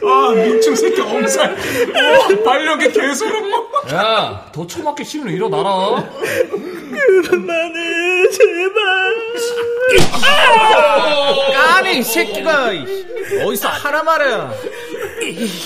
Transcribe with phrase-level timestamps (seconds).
[0.00, 1.50] 아, 민충 새끼 엄살.
[1.50, 3.68] 와, 발력의 개소름 뭐.
[3.92, 6.08] 야, 더 처맞기 싫으면 일어나라.
[7.28, 9.18] 그만해, 제발.
[11.52, 12.70] 까미 새끼가
[13.44, 14.52] 어디서 하라 말이야.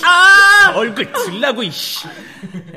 [0.05, 0.73] 아!
[0.75, 2.07] 얼굴 들라고, 이씨.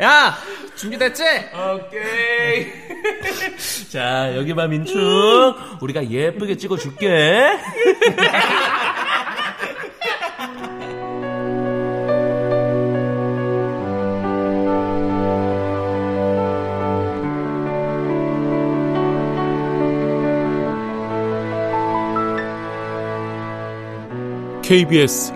[0.02, 0.38] 야,
[0.76, 1.24] 준비됐지?
[1.24, 2.85] 오케이.
[3.90, 5.54] 자, 여기 봐, 민충.
[5.82, 7.52] 우리가 예쁘게 찍어줄게.
[24.64, 25.32] KBS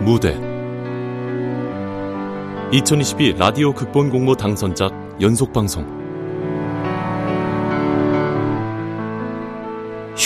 [0.00, 0.38] 무대
[2.70, 6.03] 2022 라디오 극본 공모 당선작 연속 방송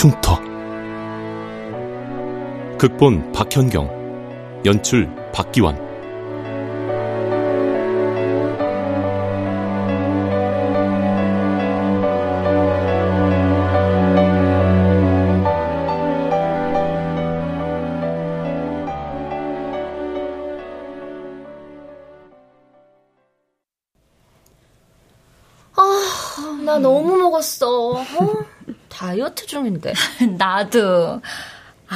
[0.00, 0.38] 흉터.
[2.78, 5.87] 극본 박현경 연출 박기환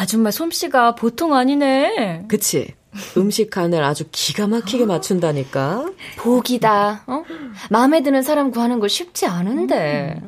[0.02, 2.24] 아줌마 솜씨가 보통 아니네.
[2.26, 2.74] 그치?
[3.16, 5.92] 음식 간을 아주 기가 막히게 맞춘다니까.
[6.16, 7.04] 복이다.
[7.06, 7.22] 어?
[7.70, 10.20] 마음에 드는 사람 구하는 거 쉽지 않은데.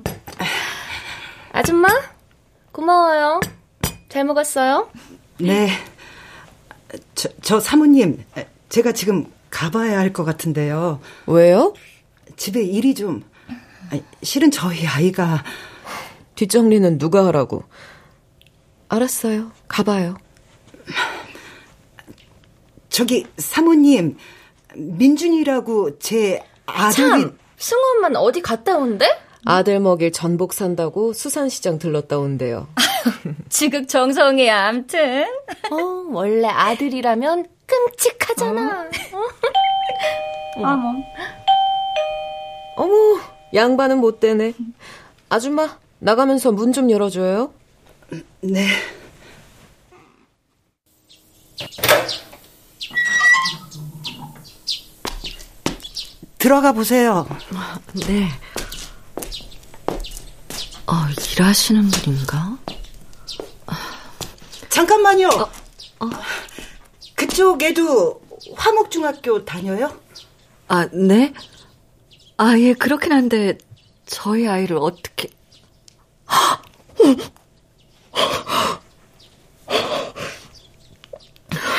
[1.51, 1.89] 아줌마?
[2.71, 3.41] 고마워요.
[4.09, 4.91] 잘 먹었어요?
[5.41, 5.71] 네.
[7.17, 8.23] 저, 저 사모님,
[8.69, 11.01] 제가 지금 가봐야 할 것 같은데요.
[11.27, 11.75] 왜요?
[12.37, 13.25] 집에 일이 좀.
[14.23, 15.43] 실은 저희 아이가.
[16.37, 17.65] 뒷정리는 누가 하라고?
[18.89, 19.51] 알았어요.
[19.75, 20.15] 가봐요.
[22.89, 24.17] 저기 사모님
[24.77, 29.05] 민준이라고 제 아들이 참, 승우 엄마는 어디 갔다 온대?
[29.45, 32.69] 아들 먹일 전복 산다고 수산시장 들렀다 온대요.
[33.51, 35.25] 지극정성이야, 암튼.
[35.73, 35.77] 어,
[36.11, 38.83] 원래 아들이라면 끔찍하잖아.
[39.13, 40.63] 어?
[40.63, 40.95] 어머.
[42.77, 43.21] 어머,
[43.53, 44.55] 양반은 못 되네.
[45.29, 47.53] 아줌마, 나가면서 문 좀 열어줘요.
[48.41, 48.67] 네.
[56.39, 57.27] 들어가 보세요.
[58.07, 58.29] 네.
[60.87, 62.59] 아, 일하시는 분인가?
[64.69, 65.29] 잠깐만요.
[65.29, 65.51] 어,
[66.01, 66.11] 어.
[67.15, 68.21] 그쪽에도
[68.57, 69.99] 화목중학교 다녀요?
[70.69, 71.33] 아, 네?
[72.37, 73.57] 아, 예, 그렇긴 한데,
[74.05, 75.31] 저희 아이를 어떻게.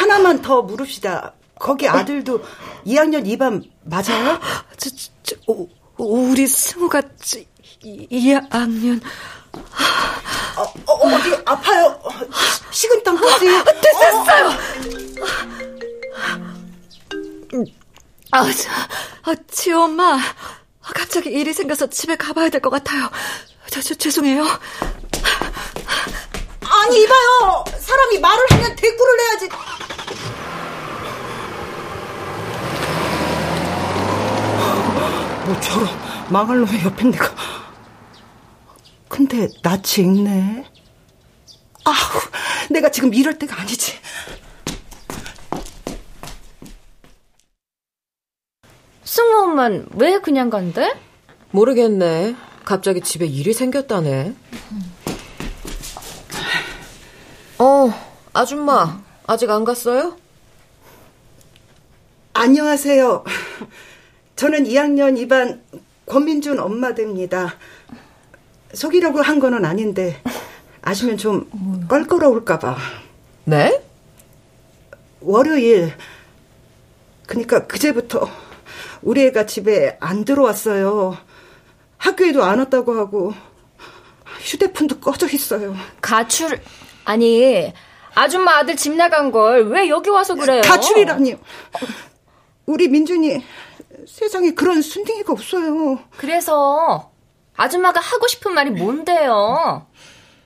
[0.05, 1.33] 하나만 더 물읍시다.
[1.57, 2.43] 거기 아들도
[2.85, 4.39] 2학년 2반 맞아요?
[4.77, 5.67] 저, 저, 저, 오,
[5.97, 7.01] 우리 승우가
[7.83, 9.01] 2학년.
[10.57, 11.99] 어, 어, 어디 아파요?
[12.71, 13.45] 식은땀까지.
[13.81, 14.49] 됐어요.
[18.31, 20.19] 아, 저, 아, 지호 엄마.
[20.81, 23.09] 갑자기 일이 생겨서 집에 가봐야 될 것 같아요.
[23.71, 24.43] 저, 저, 죄송해요.
[26.61, 27.63] 아니, 이봐요.
[27.79, 29.49] 사람이 말을 하면 대꾸를 해야지.
[35.45, 35.87] 뭐 저런
[36.31, 37.33] 망할 놈의 옆에 내가.
[39.07, 40.65] 근데 낯이 익네.
[41.85, 41.93] 아우,
[42.71, 43.93] 내가 지금 이럴 때가 아니지.
[49.03, 50.93] 승우 엄만 왜 그냥 간대?
[51.51, 52.35] 모르겠네.
[52.65, 54.33] 갑자기 집에 일이 생겼다네.
[57.59, 57.93] 어,
[58.33, 60.17] 아줌마, 아직 안 갔어요?
[62.33, 63.23] 안녕하세요.
[64.35, 65.61] 저는 2학년 2반
[66.05, 67.55] 권민준 엄마 됩니다.
[68.73, 70.21] 속이려고 한 거는 아닌데
[70.81, 71.49] 아시면 좀
[71.87, 72.77] 껄끄러울까 봐.
[73.45, 73.81] 네?
[75.21, 75.93] 월요일
[77.25, 78.29] 그니까 그제부터
[79.01, 81.17] 우리 애가 집에 안 들어왔어요.
[81.97, 83.33] 학교에도 안 왔다고 하고
[84.41, 85.75] 휴대폰도 꺼져 있어요.
[86.01, 86.59] 가출
[87.05, 87.73] 아니
[88.13, 90.61] 아줌마 아들 집 나간 걸 왜 여기 와서 그래요?
[90.61, 91.37] 가출이라니요.
[92.65, 93.43] 우리 민준이
[94.07, 95.99] 세상에 그런 순둥이가 없어요.
[96.17, 97.11] 그래서
[97.55, 99.87] 아줌마가 하고 싶은 말이 뭔데요?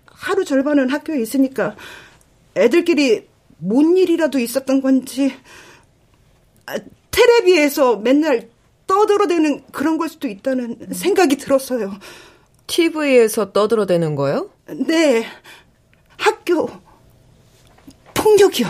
[0.06, 1.76] 하루 절반은 학교에 있으니까
[2.56, 3.28] 애들끼리
[3.58, 5.34] 뭔 일이라도 있었던 건지
[6.66, 6.78] 아,
[7.12, 8.50] 테레비에서 맨날
[8.88, 11.94] 떠들어대는 그런 걸 수도 있다는 생각이 들었어요.
[12.68, 14.50] TV에서 떠들어대는 거요?
[14.68, 15.26] 네,
[16.18, 16.70] 학교
[18.14, 18.68] 폭력이요.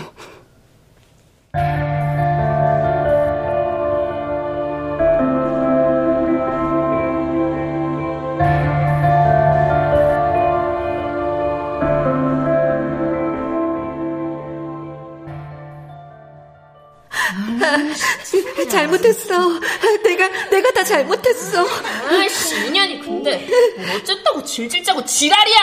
[18.70, 19.60] 잘못했어.
[20.02, 21.66] 내가 내가 다 잘못했어.
[22.08, 23.46] 아이씨, 인연이 근데
[23.76, 25.58] 뭐 어쨌다고 질질 짜고 지랄이야.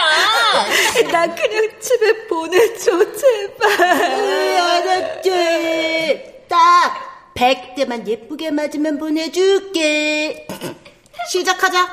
[1.11, 3.81] 나 그냥 집에 보내줘 제발.
[4.61, 6.45] 알았지.
[6.47, 10.47] 딱 100대만 예쁘게 맞으면 보내줄게.
[11.31, 11.89] 시작하자.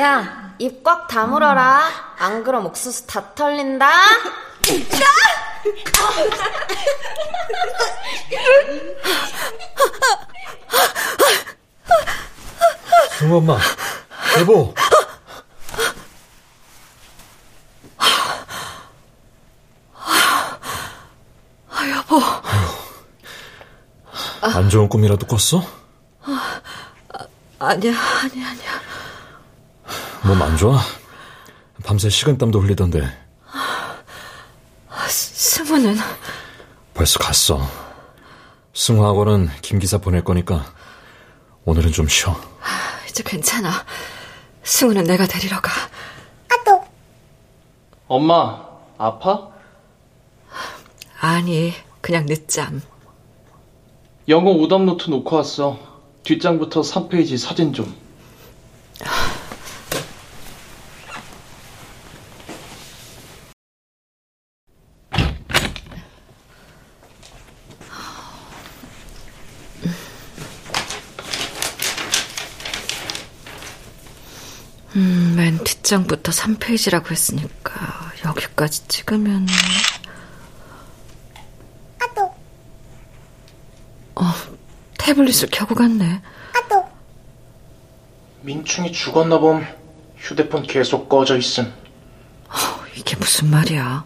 [0.00, 2.14] 야, 입 꽉 다물어라.
[2.18, 3.90] 안 그럼 옥수수 다 털린다.
[13.18, 13.58] 승우 엄마,
[14.38, 14.74] 여보.
[21.70, 22.20] 아, 여보.
[24.40, 25.62] 안 좋은 꿈이라도 꿨어?
[27.60, 28.80] 아니야, 아니야, 아니야.
[30.24, 30.78] 몸 안 좋아?
[31.84, 33.27] 밤새 식은땀도 흘리던데
[35.38, 35.94] 승우는
[36.94, 37.60] 벌써 갔어.
[38.74, 40.66] 승우하고는 김 기사 보낼 거니까
[41.64, 42.34] 오늘은 좀 쉬어.
[43.08, 43.70] 이제 괜찮아.
[44.64, 45.70] 승우는 내가 데리러 가.
[48.08, 49.50] 엄마, 아파?
[51.20, 52.82] 아니, 그냥 늦잠.
[54.28, 55.78] 영어 오답노트 놓고 왔어.
[56.24, 57.94] 뒷장부터 3페이지 사진 좀.
[75.92, 77.72] 1장부터 3페이지라고 했으니까
[78.26, 79.46] 여기까지 찍으면.
[82.00, 82.22] 아또.
[84.16, 84.22] 어,
[84.98, 86.20] 태블릿을 켜고 갔네.
[86.54, 86.84] 아또.
[88.42, 89.64] 민충이 죽었나 봄
[90.18, 91.64] 휴대폰 계속 꺼져 있음.
[92.48, 92.52] 어,
[92.96, 94.04] 이게 무슨 말이야?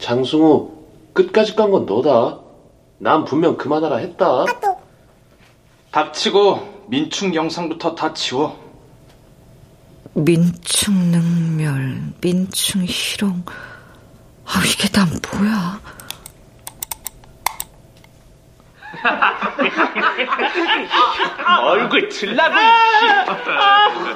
[0.00, 0.70] 장승우
[1.14, 2.40] 끝까지 깐 건 너다.
[2.98, 4.26] 난 분명 그만하라 했다.
[4.42, 4.80] 아또.
[5.92, 8.60] 닥치고 민충 영상부터 다 지워.
[10.14, 13.44] 민충 능멸, 민충 희롱.
[14.44, 15.80] 아, 이게 다 뭐야?
[21.62, 22.26] 얼굴 이씨.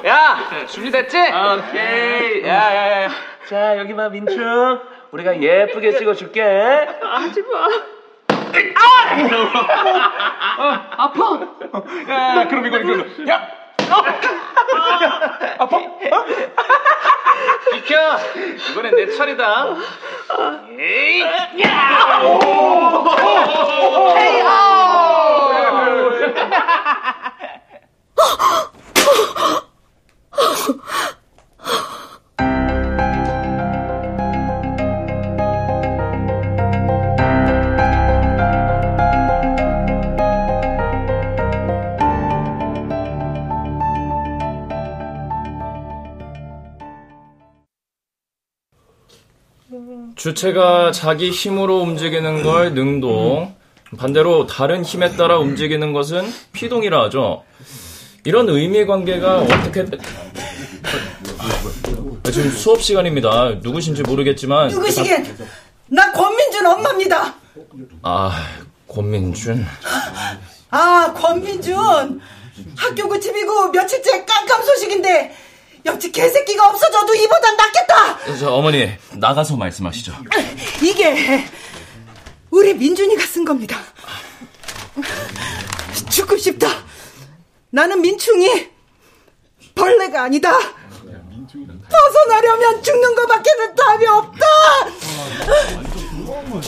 [0.05, 1.17] 야, 준비됐지?
[1.17, 2.45] 오케이.
[2.47, 3.09] 야, 야, 야.
[3.49, 4.79] 자, 여기 봐, 민충.
[5.11, 6.41] 우리가 예쁘게 찍어줄게.
[7.01, 7.67] 하지 마.
[12.09, 12.99] 야, 그럼 이거 이거.
[13.31, 13.47] 야,
[17.71, 17.95] 비켜!
[18.71, 19.75] 이번엔 내 차례다.
[50.27, 53.55] 주체가 자기 힘으로 움직이는 걸 능동,
[53.97, 57.45] 반대로 다른 힘에 따라 움직이는 것은 피동이라 하죠.
[58.25, 59.85] 이런 의미 관계가 어떻게
[61.37, 63.51] 아, 지금 수업 시간입니다.
[63.61, 65.33] 누구신지 모르겠지만 누구시긴?
[65.87, 67.35] 나 권민준 엄마입니다.
[68.01, 68.47] 아
[68.89, 69.65] 권민준
[70.71, 72.19] 아, 권민준.
[72.75, 75.33] 학교 그 집이고 며칠째 깜깜 소식인데
[75.87, 78.35] 옆집 개새끼가 없어져도 이보단 낫겠다.
[78.39, 80.13] 저 어머니 나가서 말씀하시죠.
[80.81, 81.45] 이게
[82.51, 83.77] 우리 민준이가 쓴 겁니다.
[86.09, 86.67] 죽고 싶다.
[87.69, 88.69] 나는 민충이
[89.75, 90.57] 벌레가 아니다.
[91.89, 94.45] 벗어나려면 죽는 것밖에는 답이 없다.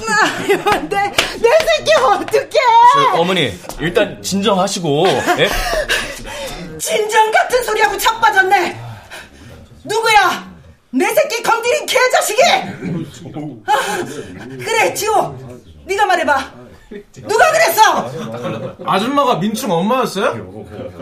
[0.07, 2.49] 나, 내, 내 새끼 어떡해.
[2.93, 5.07] 저, 어머니 일단 진정하시고
[5.39, 5.49] 예?
[6.79, 8.88] 진정 같은 소리하고 자빠졌네.
[9.83, 10.49] 누구야?
[10.91, 12.41] 내 새끼 건드린 개자식이!
[13.65, 13.73] 아,
[14.63, 15.37] 그래, 지호.
[15.85, 16.51] 네가 말해봐.
[17.27, 18.11] 누가 그랬어?
[18.85, 20.33] 아줌마가 민충 엄마였어요?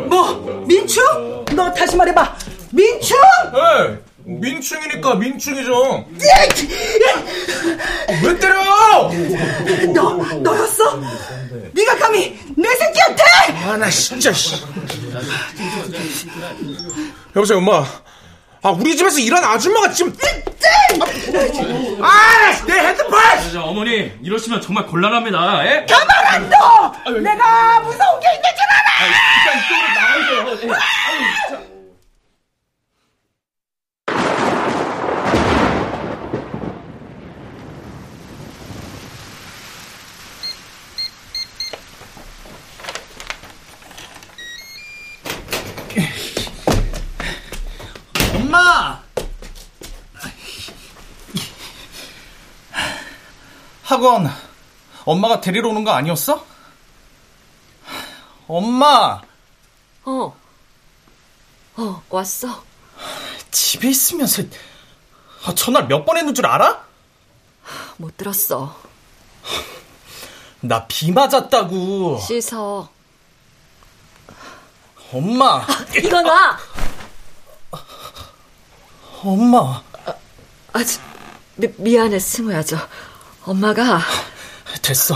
[0.10, 1.46] 뭐, 민충?
[1.56, 2.38] 너 다시 말해봐.
[2.72, 3.18] 민충?
[3.54, 6.06] 네, 민충이니까 민충이죠.
[8.24, 9.10] 왜 때려?
[9.94, 11.00] 너, 너였어?
[11.74, 13.24] 네가 감히 내 새끼한테?
[13.64, 14.62] 아, 나 진짜, 씨.
[17.34, 17.86] 여보세요, 엄마.
[18.64, 20.16] 아, 우리 집에서 일한 아줌마가 지금.
[22.02, 23.20] 아, 내 핸드폰!
[23.54, 25.66] 자, 어머니, 이러시면 정말 곤란합니다.
[25.66, 25.86] 예?
[25.86, 27.12] 가만 안 둬!
[27.20, 29.08] 내가 무서운 게 있는 줄 알아!
[29.08, 30.78] 일단 이쪽으로 나가세요.
[45.98, 46.02] 예.
[48.36, 49.02] 엄마!
[53.92, 54.30] 학원,
[55.06, 56.46] 엄마가 데리러 오는 거 아니었어?
[58.46, 59.22] 엄마!
[60.04, 60.36] 어.
[61.78, 62.64] 어, 왔어.
[63.50, 64.44] 집에 있으면서
[65.46, 66.86] 아, 전화를 몇 번 했는 줄 알아?
[67.96, 68.76] 못 들었어.
[70.60, 72.20] 나 비 맞았다고.
[72.20, 72.90] 씻어.
[75.14, 75.66] 엄마.
[75.96, 76.58] 이거 놔!
[79.24, 79.82] 엄마.
[80.74, 81.00] 아, 저,
[81.56, 82.76] 미, 미안해, 승우야, 저.
[83.48, 84.02] 엄마가.
[84.82, 85.16] 됐어.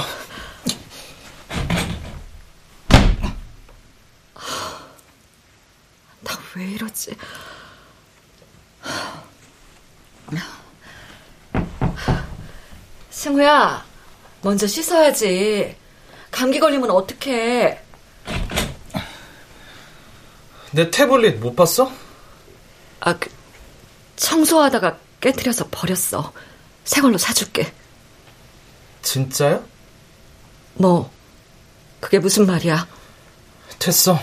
[6.24, 7.16] 나 왜 이러지?
[13.10, 13.86] 승우야,
[14.42, 15.76] 먼저 씻어야지.
[16.32, 17.82] 감기 걸리면 어떡해.
[20.72, 21.92] 내 태블릿 못 봤어?
[23.02, 23.30] 아, 그,
[24.16, 26.32] 청소하다가 깨뜨려서 버렸어.
[26.86, 27.72] 새 걸로 사줄게.
[29.12, 29.62] 진짜요?
[30.76, 31.12] 뭐,
[32.00, 32.88] 그게 무슨 말이야?
[33.78, 34.14] 됐어.
[34.14, 34.20] 어,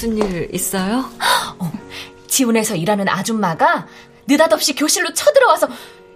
[0.00, 1.04] 무슨 일 있어요?
[2.26, 3.86] 지훈에서 일하는 아줌마가
[4.26, 5.68] 느닷없이 교실로 쳐들어와서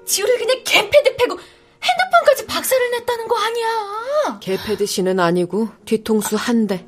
[0.06, 1.38] 지우를 그냥 개패드 패고
[1.82, 4.38] 핸드폰까지 박살을 냈다는 거 아니야.
[4.40, 6.86] 개패드 씨는 아니고 뒤통수 한 대.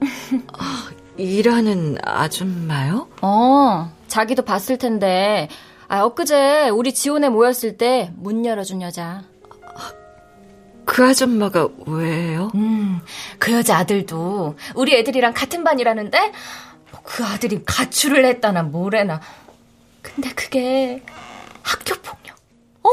[1.18, 3.08] 일하는 아줌마요?
[3.20, 5.50] 어, 자기도 봤을 텐데.
[5.88, 9.22] 아, 엊그제 우리 지원에 모였을 때 문 열어준 여자.
[10.86, 12.50] 그 아줌마가 왜요?
[12.54, 13.00] 음,
[13.38, 16.32] 그 여자 아들도 우리 애들이랑 같은 반이라는데
[17.04, 19.20] 그 아들이 가출을 했다나 뭐래나.
[20.02, 21.02] 근데 그게
[21.62, 22.36] 학교 폭력.
[22.82, 22.88] 어,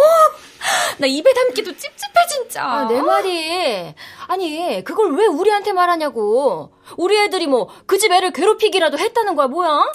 [0.97, 2.63] 나 입에 담기도 찝찝해 진짜.
[2.65, 3.93] 아, 내 말이.
[4.27, 6.71] 아니, 그걸 왜 우리한테 말하냐고.
[6.97, 9.91] 우리 애들이 뭐 그 집 애를 괴롭히기라도 했다는 거야, 뭐야?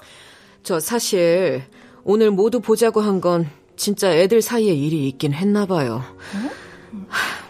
[0.62, 1.64] 저 사실
[2.04, 6.02] 오늘 모두 보자고 한 건 진짜 애들 사이에 일이 있긴 했나 봐요.
[7.08, 7.44] 하,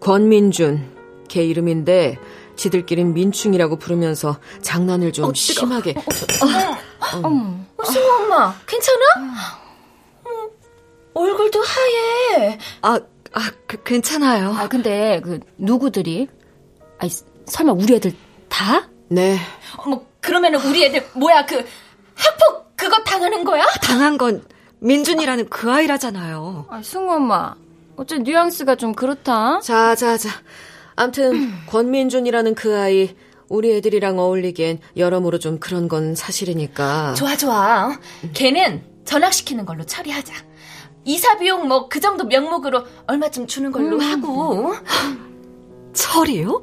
[0.00, 0.92] 권민준
[1.28, 2.18] 걔 이름인데
[2.56, 5.94] 지들끼린 민충이라고 부르면서 장난을 좀 심하게
[7.12, 9.04] 어머, 어, 승우 엄마, 괜찮아?
[10.24, 10.50] 어,
[11.14, 12.58] 얼굴도 하얘.
[12.82, 13.00] 아,
[13.32, 14.50] 아, 그, 괜찮아요.
[14.52, 16.28] 아, 근데 그 누구들이?
[16.98, 17.10] 아니,
[17.46, 18.12] 설마 우리 애들
[18.48, 18.88] 다?
[19.08, 19.38] 네.
[19.78, 21.64] 어머, 그러면은 우리 애들 뭐야 그
[22.14, 23.64] 학폭 그거 당하는 거야?
[23.82, 24.44] 당한 건
[24.80, 26.66] 민준이라는 그 아이라잖아요.
[26.70, 27.54] 아, 승우 엄마.
[27.96, 29.60] 어째 뉘앙스가 좀 그렇다.
[29.60, 30.30] 자, 자, 자.
[30.96, 33.14] 암튼 권민준이라는 그 아이
[33.48, 37.14] 우리 애들이랑 어울리기엔 여러모로 좀 그런 건 사실이니까.
[37.14, 37.98] 좋아 좋아.
[38.32, 40.32] 걔는 전학시키는 걸로 처리하자.
[41.04, 44.00] 이사 비용 뭐 그 정도 명목으로 얼마쯤 주는 걸로 음.
[44.00, 44.74] 하고.
[45.92, 46.62] 철이요?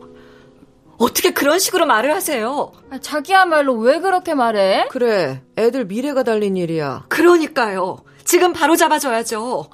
[0.97, 2.71] 어떻게 그런 식으로 말을 하세요?
[2.91, 4.87] 아, 자기야말로 왜 그렇게 말해?
[4.89, 7.05] 그래, 애들 미래가 달린 일이야.
[7.09, 7.97] 그러니까요.
[8.23, 9.67] 지금 바로 잡아줘야죠.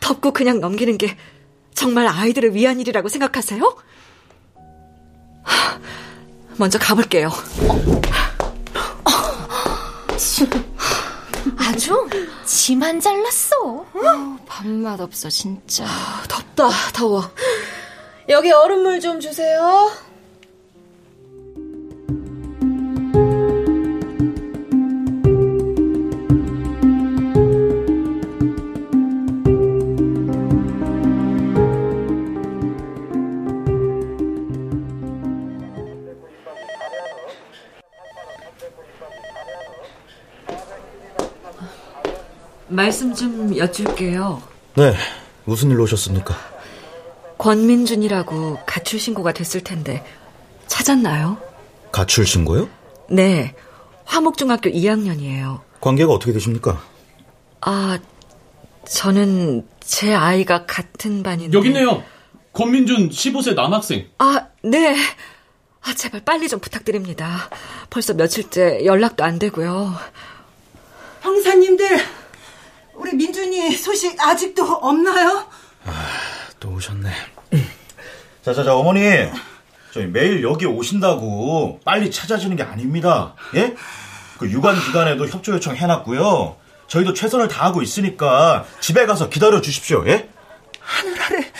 [0.00, 1.16] 덮고 그냥 넘기는 게
[1.74, 3.76] 정말 아이들을 위한 일이라고 생각하세요?
[5.42, 5.80] 하,
[6.56, 7.30] 먼저 가볼게요.
[11.56, 12.08] 아주
[12.46, 13.84] 지만 잘났어.
[14.46, 15.84] 밥맛 없어, 진짜.
[16.28, 17.30] 덥다, 더워.
[18.28, 19.90] 여기 얼음물 좀 주세요.
[42.74, 44.42] 말씀 좀 여쭐게요.
[44.74, 44.94] 네,
[45.44, 46.34] 무슨 일로 오셨습니까?
[47.38, 50.04] 권민준이라고 가출 신고가 됐을 텐데
[50.66, 51.38] 찾았나요?
[51.92, 52.68] 가출 신고요?
[53.10, 53.54] 네,
[54.04, 55.60] 화목중학교 2학년이에요.
[55.80, 56.82] 관계가 어떻게 되십니까?
[57.60, 57.98] 아,
[58.88, 61.56] 저는 제 아이가 같은 반인데.
[61.56, 62.02] 여기 있네요.
[62.52, 64.08] 권민준 15세 남학생.
[64.18, 64.96] 아, 네.
[65.82, 67.50] 아, 제발 빨리 좀 부탁드립니다.
[67.90, 69.94] 벌써 며칠째 연락도 안 되고요.
[71.20, 71.98] 형사님들,
[72.94, 75.48] 우리 민준이 소식 아직도 없나요?
[75.86, 75.92] 아,
[76.60, 77.10] 또 오셨네.
[78.42, 79.00] 자자자 어머니,
[79.92, 83.34] 저희 매일 여기 오신다고 빨리 찾아지는 게 아닙니다.
[83.54, 83.74] 예?
[84.38, 86.56] 그 유관 기관에도 협조 요청 해놨고요.
[86.88, 90.04] 저희도 최선을 다하고 있으니까 집에 가서 기다려 주십시오.
[90.06, 90.28] 예?
[90.80, 91.52] 하늘 아래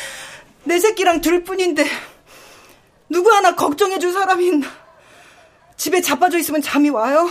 [0.65, 1.87] 내 새끼랑 둘뿐인데
[3.09, 4.67] 누구 하나 걱정해 줄 사람이 있나?
[5.77, 7.29] 집에 자빠져 있으면 잠이 와요?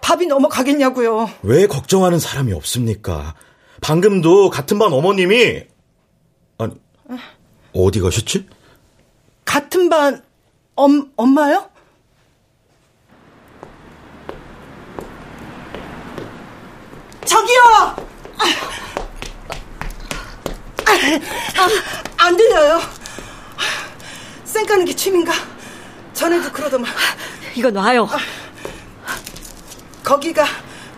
[0.00, 1.30] 밥이 넘어가겠냐고요.
[1.42, 3.34] 왜 걱정하는 사람이 없습니까?
[3.80, 5.62] 방금도 같은 반 어머님이
[6.58, 6.72] 아니
[7.74, 8.46] 어디 가셨지?
[9.44, 10.22] 같은 반
[10.76, 11.68] 엄, 엄마요?
[17.24, 17.60] 저기요!
[21.56, 21.68] 아,
[22.16, 22.80] 안 들려요.
[24.44, 25.32] 쌩 까는 게 취미인가?
[26.12, 26.90] 전에도 그러더만.
[27.54, 28.08] 이거 놔요.
[30.10, 30.44] 거기가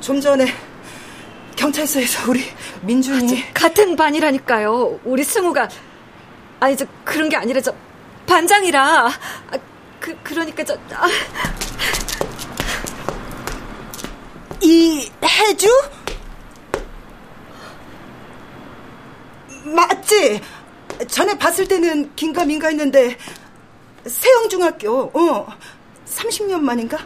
[0.01, 0.47] 좀 전에
[1.55, 2.45] 경찰서에서 우리
[2.81, 5.01] 민준이 아, 같은 반이라니까요.
[5.05, 5.69] 우리 승우가
[6.59, 7.75] 아니 저 그런 게 아니라 저
[8.27, 9.13] 반장이라 아,
[10.01, 11.07] 그 그러니까 저 아.
[14.63, 15.69] 이해주
[19.65, 20.41] 맞지?
[21.09, 23.19] 전에 봤을 때는 긴가민가 했는데
[24.07, 25.47] 세영중학교 어
[26.07, 26.97] 30년 만인가?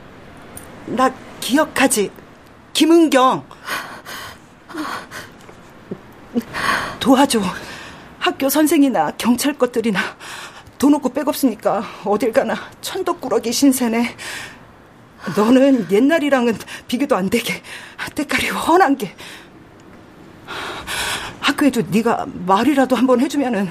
[0.86, 1.12] 나
[1.46, 2.10] 기억하지?
[2.72, 3.46] 김은경.
[6.98, 7.40] 도와줘.
[8.18, 10.00] 학교 선생이나 경찰 것들이나
[10.76, 14.16] 돈 없고 백 없으니까 어딜 가나 천덕꾸러기 신세네.
[15.36, 17.62] 너는 옛날이랑은 비교도 안 되게
[18.16, 19.14] 때깔이 훤한 게.
[21.38, 23.70] 학교에도 네가 말이라도 한번 해주면은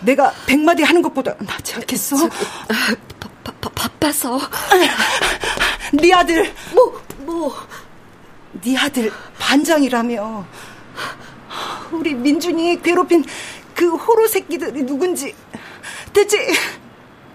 [0.00, 2.16] 내가 백마디 하는 것보다 낫지 않겠어?
[2.16, 2.34] 저기,
[3.20, 4.40] 바, 바, 바빠서
[6.00, 7.54] 네 아들 뭐 뭐?
[8.62, 10.46] 네 아들 반장이라며
[11.92, 13.24] 우리 민준이 괴롭힌
[13.74, 15.34] 그 호로 새끼들이 누군지
[16.12, 16.38] 대체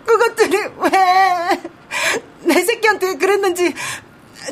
[0.05, 1.79] 그것들이 왜
[2.41, 3.73] 내 새끼한테 그랬는지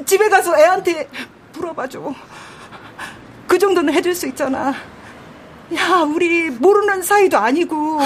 [0.06, 1.10] 집에 가서 애한테
[1.54, 2.14] 물어봐줘.
[3.48, 4.74] 그 정도는 해줄 수 있잖아.
[5.76, 8.00] 야, 우리 모르는 사이도 아니고.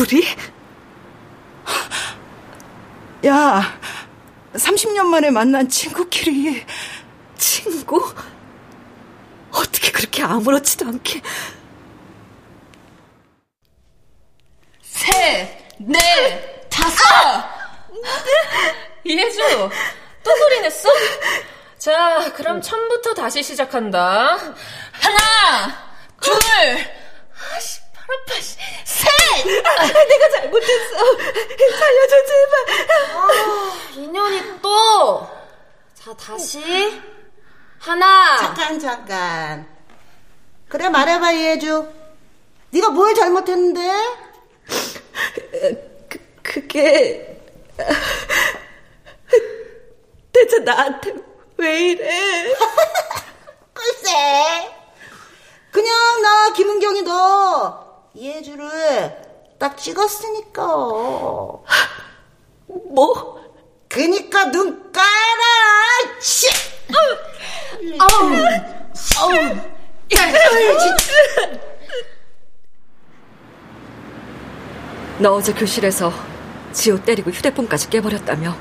[0.00, 0.24] 우리?
[3.26, 3.62] 야,
[4.58, 6.64] 30년 만에 만난 친구끼리.
[7.36, 8.14] 친구?
[9.50, 11.20] 어떻게 그렇게 아무렇지도 않게.
[14.82, 17.04] 셋, 넷, 다섯!
[19.04, 19.40] 이해주,
[20.22, 20.88] 또 소리 냈어?
[21.78, 24.36] 자, 그럼 처음부터 다시 시작한다.
[24.92, 26.34] 하나, 둘,
[27.54, 29.06] 아씨, 팔 아파, 셋!
[29.66, 30.96] 아, 내가 잘못했어.
[31.78, 32.54] 살려줘, 제발.
[33.14, 35.28] 아, 인연이 또.
[35.94, 37.00] 자, 다시.
[37.78, 38.38] 하나.
[38.38, 39.68] 잠깐, 잠깐.
[40.68, 41.86] 그래, 말해봐, 이해주.
[42.70, 43.80] 네가 뭘 잘못했는데?
[46.08, 47.40] 그, 그게...
[50.32, 51.14] 대체 나한테
[51.56, 52.54] 왜 이래?
[53.74, 54.74] 글쎄.
[55.70, 57.87] 그냥 나 김은경이 너
[58.18, 59.16] 이해주를
[59.58, 60.66] 딱 찍었으니까.
[60.66, 61.64] 뭐?
[63.88, 65.06] 그니까 눈 까라.
[66.20, 66.46] 치.
[67.98, 68.34] 아우.
[69.32, 69.56] 아우.
[75.20, 76.12] 너 어제 교실에서
[76.72, 78.56] 지호 때리고 휴대폰까지 깨버렸다며.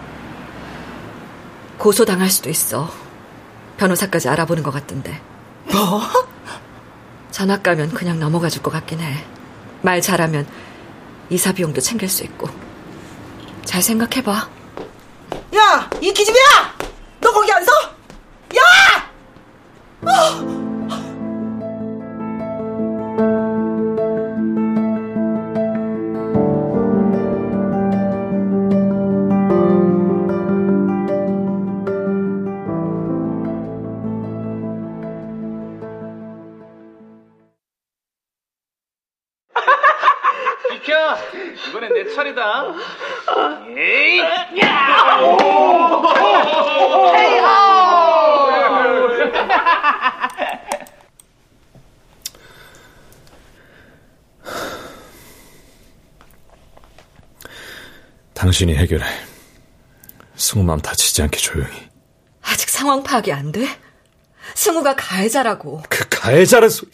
[1.78, 2.90] 고소당할 수도 있어.
[3.78, 5.22] 변호사까지 알아보는 것 같던데.
[5.72, 6.02] 뭐?
[7.32, 9.24] 전학 가면 그냥 넘어가 줄 것 같긴 해.
[9.82, 10.48] 말 잘하면
[11.30, 12.50] 이사 비용도 챙길 수 있고.
[13.66, 14.50] 잘 생각해봐.
[15.56, 16.78] 야, 이 기집애야!
[17.20, 17.72] 너 거기 안 서?
[18.56, 18.62] 야!
[20.02, 20.68] 어!
[58.58, 59.06] 당신이 해결해.
[60.36, 61.90] 승우 마음 다치지 않게 조용히.
[62.42, 63.68] 아직 상황 파악이 안 돼?
[64.56, 65.84] 승우가 가해자라고.
[65.88, 66.88] 그 가해자는 소...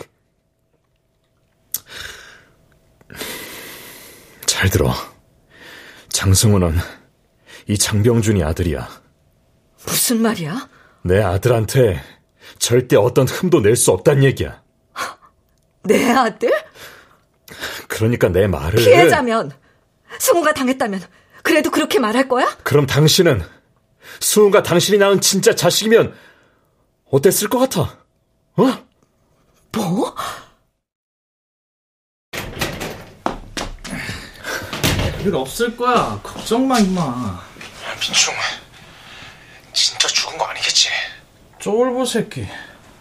[4.45, 4.93] 잘 들어.
[6.09, 6.77] 장승우는
[7.69, 8.89] 이 장병준이 아들이야.
[9.85, 10.67] 무슨 말이야?
[11.03, 12.03] 내 아들한테
[12.59, 14.61] 절대 어떤 흠도 낼 수 없단 얘기야.
[15.83, 16.51] 내 아들?
[17.87, 19.51] 그러니까 내 말을 피해자면
[20.19, 21.01] 승우가 당했다면
[21.43, 22.57] 그래도 그렇게 말할 거야?
[22.63, 23.45] 그럼 당신은
[24.19, 26.15] 수은가 당신이 낳은 진짜 자식이면
[27.11, 27.97] 어땠을 것 같아?
[28.55, 28.85] 어?
[29.73, 30.15] 뭐?
[35.23, 36.19] 일 없을 거야.
[36.21, 37.41] 걱정 마, 임마.
[38.01, 38.33] 민충,
[39.71, 40.89] 진짜 죽은 거 아니겠지?
[41.59, 42.47] 쫄보 새끼.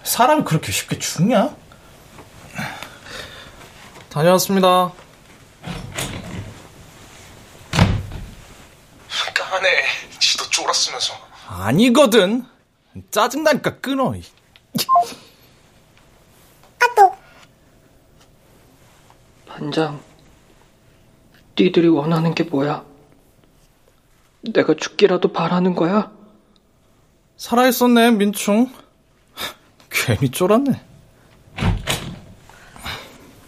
[0.04, 1.54] 사람이 그렇게 쉽게 죽냐?
[4.08, 4.92] 다녀왔습니다.
[9.52, 9.68] 까네.
[10.18, 11.12] 지도 쫄았으면서.
[11.46, 12.46] 아니거든.
[13.10, 14.14] 짜증나니까 끊어.
[19.46, 20.00] 반장,
[21.60, 22.82] 니들이 원하는 게 뭐야?
[24.40, 26.10] 내가 죽기라도 바라는 거야?
[27.36, 28.72] 살아있었네, 민충.
[29.90, 30.82] 괜히 쫄았네.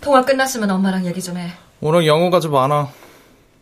[0.02, 1.50] 통화 끝났으면 엄마랑 얘기 좀 해.
[1.80, 2.90] 오늘 영어가 좀 많아.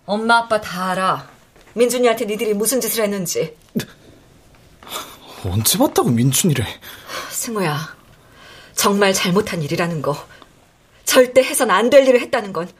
[0.04, 1.30] 엄마 아빠 다 알아.
[1.74, 3.56] 민준이한테 니들이 무슨 짓을 했는지.
[5.44, 6.64] 언제 봤다고 민준이래.
[7.30, 7.96] 승우야,
[8.74, 10.28] 정말 잘못한 일이라는 거.
[11.04, 12.70] 절대 해선 안 될 일을 했다는 건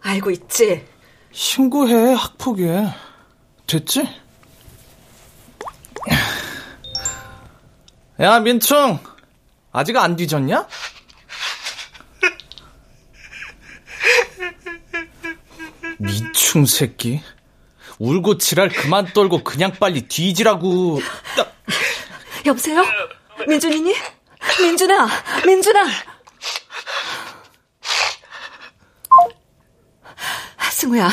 [0.00, 0.86] 알고 있지?
[1.32, 2.88] 신고해, 학폭에.
[3.66, 4.02] 됐지?
[8.20, 8.98] 야, 민충.
[9.72, 10.66] 아직 안 뒤졌냐?
[15.98, 17.20] 미충 새끼.
[18.02, 21.00] 울고 지랄 그만 떨고 그냥 빨리 뒤지라고.
[22.44, 22.84] 여보세요?
[23.46, 23.94] 민준이니?
[24.60, 25.08] 민준아,
[25.46, 25.86] 민준아.
[30.72, 31.08] 승우야,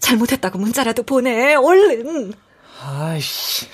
[0.00, 2.32] 잘못했다고 문자라도 보내, 얼른.
[2.82, 3.66] 아이씨.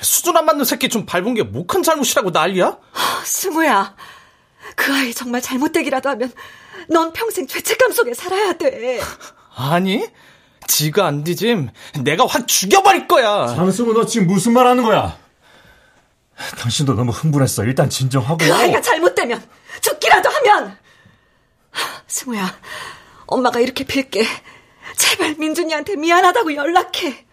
[0.00, 2.78] 수준 안 맞는 새끼 좀 밟은 게 뭐 큰 잘못이라고 난리야?
[3.24, 3.94] 승우야,
[4.74, 6.32] 그 아이 정말 잘못되기라도 하면
[6.88, 9.00] 넌 평생 죄책감 속에 살아야 돼.
[9.54, 10.04] 아니,
[10.66, 11.70] 지가 안 뒤짐
[12.02, 13.46] 내가 확 죽여버릴 거야.
[13.54, 15.16] 장승우 너 지금 무슨 말 하는 거야?
[16.58, 17.64] 당신도 너무 흥분했어.
[17.64, 18.36] 일단 진정하고.
[18.38, 19.42] 그 아이가 잘못되면
[19.80, 20.76] 죽기라도 하면.
[22.06, 22.54] 승우야,
[23.26, 24.24] 엄마가 이렇게 빌게.
[24.96, 27.26] 제발 민준이한테 미안하다고 연락해.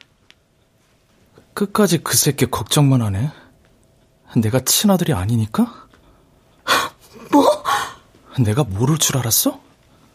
[1.53, 3.31] 끝까지 그 새끼 걱정만 하네.
[4.37, 5.87] 내가 친아들이 아니니까?
[7.31, 7.63] 뭐?
[8.39, 9.59] 내가 모를 줄 알았어?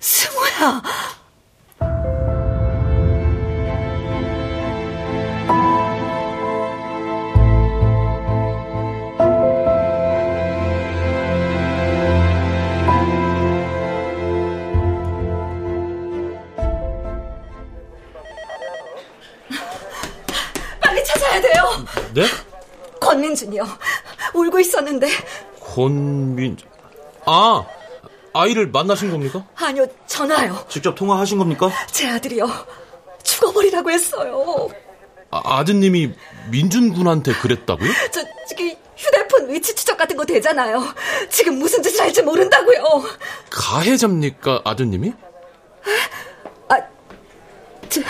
[0.01, 0.83] 승우야.
[21.39, 21.87] 찾아야 돼요.
[22.15, 22.27] 네?
[23.01, 23.65] 권민준이요.
[24.35, 25.09] 울고 있었는데.
[25.61, 26.57] 권민,
[27.27, 27.65] 아,
[28.33, 29.45] 아이를 만나신 겁니까?
[29.55, 30.65] 아니요, 전화요.
[30.69, 31.71] 직접 통화하신 겁니까?
[31.91, 32.49] 제 아들이요.
[33.23, 34.69] 죽어버리라고 했어요.
[35.31, 36.15] 아, 아드님이
[36.51, 37.91] 민준 군한테 그랬다고요?
[38.11, 40.83] 저, 저기, 휴대폰 위치 추적 같은 거 되잖아요.
[41.29, 42.83] 지금 무슨 짓을 할지 모른다고요.
[43.51, 45.13] 가해자입니까, 아드님이?
[47.91, 48.03] 저,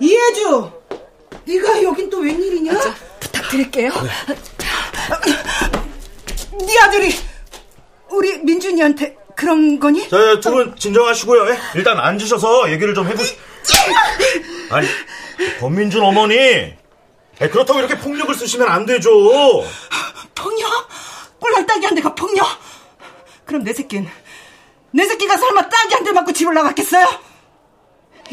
[0.00, 0.70] 이해주,
[1.44, 2.72] 네가 여긴 또 웬일이냐?
[3.20, 3.90] 부탁드릴게요.
[6.66, 7.14] 네 아들이
[8.10, 10.08] 우리 민준이한테 그런 거니?
[10.08, 11.48] 자, 두분 진정하시고요.
[11.50, 11.58] 예?
[11.74, 13.22] 일단 앉으셔서 얘기를 좀 해보.
[14.70, 14.86] 아니,
[15.60, 16.34] 권민준 어머니.
[16.36, 19.10] 예, 그렇다고 이렇게 폭력을 쓰시면 안 되죠.
[20.34, 20.70] 폭력?
[21.40, 22.46] 꼴랑 딸기한테가 폭력?
[23.44, 24.08] 그럼 내 새끼는
[24.92, 27.06] 내 새끼가 설마 딸기한테 맞고 집을 나갔겠어요?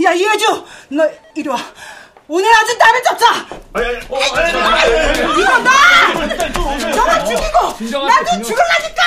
[0.03, 1.57] 야 이해주, 너 이리 와.
[2.31, 3.47] 오늘 아주 나를 잡자.
[5.39, 5.71] 이거 나!
[6.95, 9.03] 너만 죽이고 나도 죽을라니까!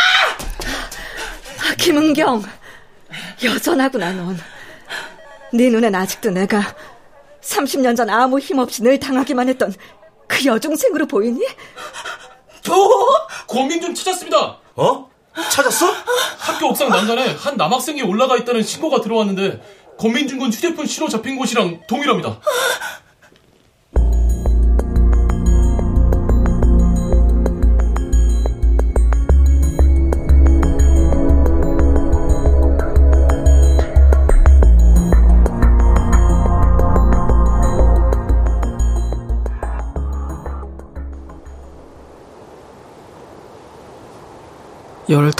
[1.60, 2.42] 아, 김은경.
[3.44, 4.38] 여전하구나, 넌.
[5.52, 6.74] 네 눈엔 아직도 내가
[7.42, 9.72] 30년 전 아무 힘 없이 늘 당하기만 했던
[10.26, 11.46] 그 여중생으로 보이니?
[12.66, 13.08] 뭐?
[13.46, 14.58] 권민준 찾았습니다.
[14.76, 15.10] 어?
[15.50, 15.86] 찾았어?
[16.38, 19.62] 학교 옥상 난간에 한 남학생이 올라가 있다는 신고가 들어왔는데
[19.98, 22.40] 권민준 군 휴대폰 신호 잡힌 곳이랑 동일합니다.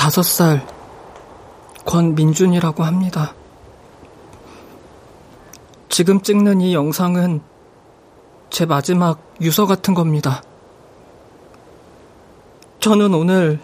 [0.02, 0.66] 15살
[1.84, 3.34] 권민준이라고 합니다.
[5.88, 7.40] 지금 찍는 이 영상은
[8.50, 10.42] 제 마지막 유서 같은 겁니다.
[12.80, 13.60] 저는 오늘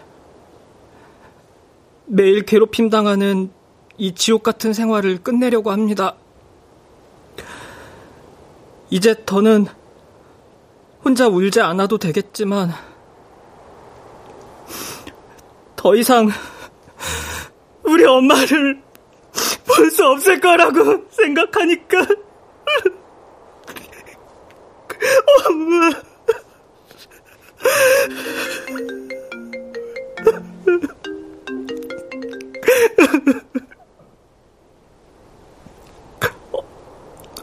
[2.07, 3.51] 매일 괴롭힘 당하는
[3.97, 6.15] 이 지옥 같은 생활을 끝내려고 합니다.
[8.91, 9.67] 이제 더는
[11.05, 12.73] 혼자 울지 않아도 되겠지만
[15.79, 16.29] 더 이상
[17.85, 18.83] 우리 엄마를
[19.67, 21.99] 볼 수 없을 거라고 생각하니까.
[25.49, 25.91] 엄마.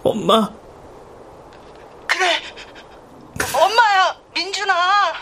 [0.03, 0.49] 엄마.
[2.07, 2.25] 그래.
[3.53, 5.13] 엄마야 민준아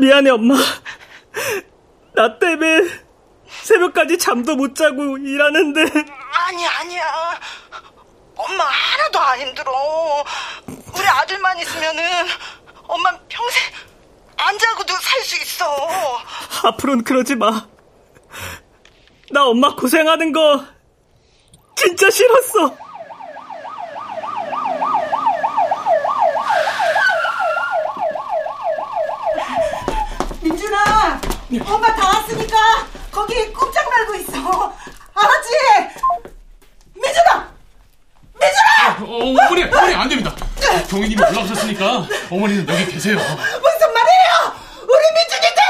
[0.00, 0.54] 미안해 엄마.
[2.14, 2.80] 나 때문에
[3.46, 5.80] 새벽까지 잠도 못 자고 일하는데.
[5.82, 7.40] 아니 아니야.
[8.36, 9.72] 엄마 하나도 안 힘들어.
[10.66, 12.02] 우리 아들만 있으면은
[12.88, 13.62] 엄마 평생
[14.36, 15.64] 안 자고도 살 수 있어.
[16.64, 17.66] 앞으로는 그러지 마.
[19.30, 20.64] 나 엄마 고생하는 거
[21.76, 22.76] 진짜 싫었어.
[30.42, 31.20] 민준아,
[31.60, 34.74] 엄마 다 왔으니까 거기 꼼짝 말고 있어.
[35.14, 35.48] 알았지?
[36.94, 37.52] 민준아!
[38.40, 38.98] 민준아!
[39.00, 40.34] 어, 어 머니, 어머니 안 됩니다.
[40.88, 43.16] 경위님이 올라오셨으니까 어머니는 여기 계세요.
[43.16, 44.54] 무슨 말이에요?
[44.82, 45.60] 우리 민준인데!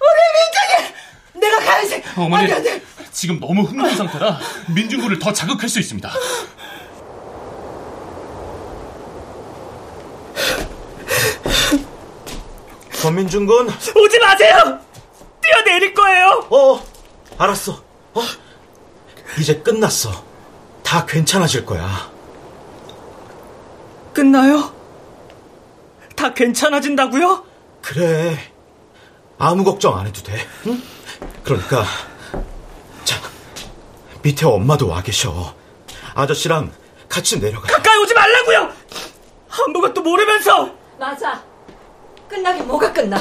[0.00, 1.40] 우리 민준이!
[1.40, 2.02] 내가 가야지.
[2.16, 2.82] 어머니, 안 돼, 안 돼.
[3.10, 4.38] 지금 너무 흥분 상태라
[4.74, 6.10] 민준군을 더 자극할 수 있습니다.
[13.02, 14.80] 권민준 군 오지 마세요!
[15.44, 16.46] 뛰어내릴 거예요!
[16.50, 16.84] 어,
[17.38, 17.82] 알았어.
[18.14, 18.22] 어?
[19.38, 20.10] 이제 끝났어.
[20.82, 22.10] 다 괜찮아질 거야.
[24.12, 24.72] 끝나요?
[26.14, 27.44] 다 괜찮아진다고요?
[27.82, 28.38] 그래.
[29.38, 30.46] 아무 걱정 안 해도 돼.
[30.66, 30.80] 응?
[31.42, 31.84] 그러니까
[33.04, 33.20] 자
[34.22, 35.54] 밑에 엄마도 와 계셔.
[36.14, 36.72] 아저씨랑
[37.08, 37.66] 같이 내려가.
[37.66, 38.72] 가까이 오지 말라고요!
[39.50, 40.70] 아무것도 모르면서!
[40.98, 41.42] 맞아.
[42.28, 43.18] 끝나긴 뭐가 끝나.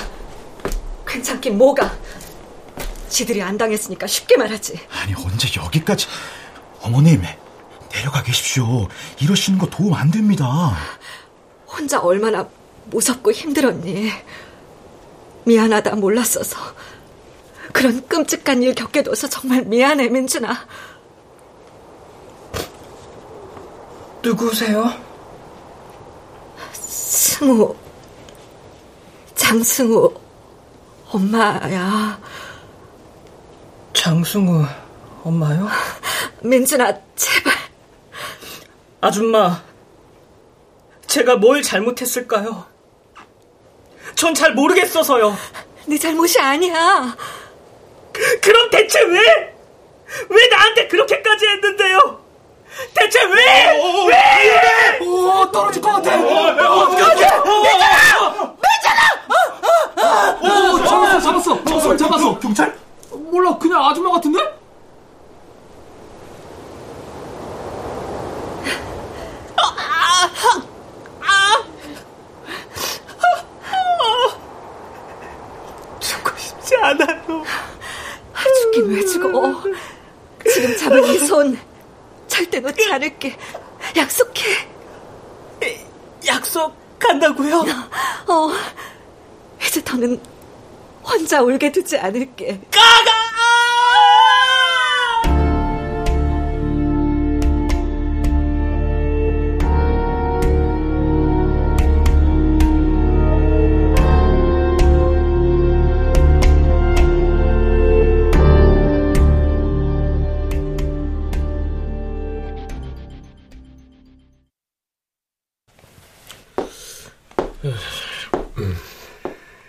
[1.13, 1.95] 괜찮긴 뭐가.
[3.07, 4.79] 지들이 안 당했으니까 쉽게 말하지.
[4.89, 6.07] 아니 언제 여기까지?
[6.81, 7.21] 어머님
[7.91, 8.87] 내려가 계십시오.
[9.19, 10.75] 이러시는 거 도움 안 됩니다.
[11.67, 12.49] 혼자 얼마나
[12.85, 14.11] 무섭고 힘들었니.
[15.45, 16.57] 미안하다 몰랐어서.
[17.71, 20.67] 그런 끔찍한 일 겪게 둬서 정말 미안해, 민준아.
[24.23, 24.91] 누구세요?
[26.71, 27.75] 승우.
[29.35, 30.13] 장승우.
[31.13, 32.19] 엄마야.
[33.93, 34.65] 장승우
[35.23, 35.67] 엄마요?
[36.41, 37.53] 민준아, 제발.
[39.01, 39.61] 아줌마,
[41.07, 42.65] 제가 뭘 잘못했을까요?
[44.15, 45.35] 전 잘 모르겠어서요.
[45.85, 47.15] 네 잘못이 아니야.
[48.41, 49.19] 그럼 대체 왜?
[50.29, 52.23] 왜 나한테 그렇게까지 했는데요?
[52.95, 53.79] 대체 왜?
[53.79, 54.99] 어, 왜?
[55.05, 56.15] 오, 떨어질 것 같아.
[56.17, 57.23] 어떡하지?
[57.25, 58.57] 민준아!
[60.41, 61.63] 오, 잡았어, 잡았어.
[61.63, 62.39] 잡았어, 잡았어.
[62.39, 62.77] 경찰?
[63.31, 64.39] 몰라, 그냥 아줌마 같은데?
[75.99, 77.43] 죽고 싶지 않아요.
[78.61, 79.63] 죽긴 왜 죽어.
[80.53, 81.57] 지금 잡은 이 손
[82.27, 83.37] 절대 놓지 않을게.
[83.95, 84.43] 약속해.
[86.25, 87.59] 약속한다고요?
[88.27, 88.49] 어,
[89.67, 90.19] 이제 더는
[91.03, 92.59] 혼자 울게 두지 않을게.
[92.71, 93.13] 까가!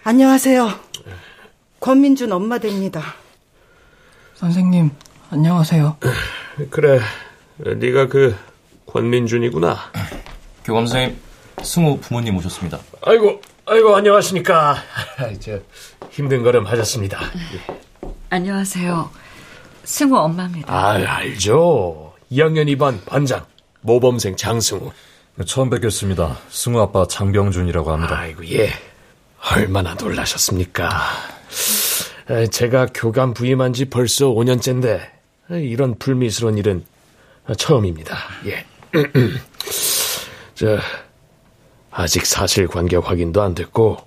[0.06, 0.68] 안녕하세요.
[1.80, 3.02] 권민준 엄마 됩니다.
[4.34, 4.90] 선생님,
[5.30, 5.96] 안녕하세요.
[6.68, 7.00] 그래,
[7.56, 8.36] 네가 그
[8.84, 9.78] 권민준이구나.
[10.64, 11.18] 교감 선생님,
[11.62, 12.80] 승우 부모님 오셨습니다.
[13.00, 14.76] 아이고, 아이고 안녕하십니까.
[15.40, 15.58] 저
[16.10, 17.18] 힘든 걸음 하셨습니다.
[18.28, 19.10] 안녕하세요.
[19.84, 20.70] 승우 엄마입니다.
[20.70, 22.12] 아, 알죠.
[22.30, 23.46] 2학년 2반 반장
[23.80, 24.92] 모범생 장승우.
[25.46, 26.36] 처음 뵙겠습니다.
[26.50, 28.18] 승우 아빠 장병준이라고 합니다.
[28.18, 28.68] 아이고 예.
[29.52, 30.88] 얼마나 놀라셨습니까?
[32.50, 35.00] 제가 교감 부임한 지 벌써 5년째인데
[35.50, 36.84] 이런 불미스러운 일은
[37.56, 38.16] 처음입니다.
[38.46, 38.64] 예.
[40.54, 40.78] 저
[41.90, 43.98] 아직 사실 관계 확인도 안 됐고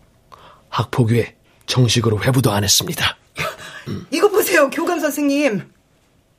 [0.69, 1.35] 학폭위에
[1.67, 3.17] 정식으로 회부도 안 했습니다.
[4.11, 5.61] 이거 보세요, 교감 선생님.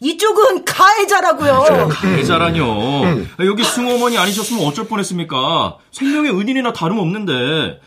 [0.01, 1.89] 이쪽은 가해자라고요.
[1.89, 3.27] 가해자라뇨.
[3.41, 5.79] 여기 승호어머니 아니셨으면 어쩔 뻔했습니까?
[5.93, 7.81] 생명의 은인이나 다름없는데.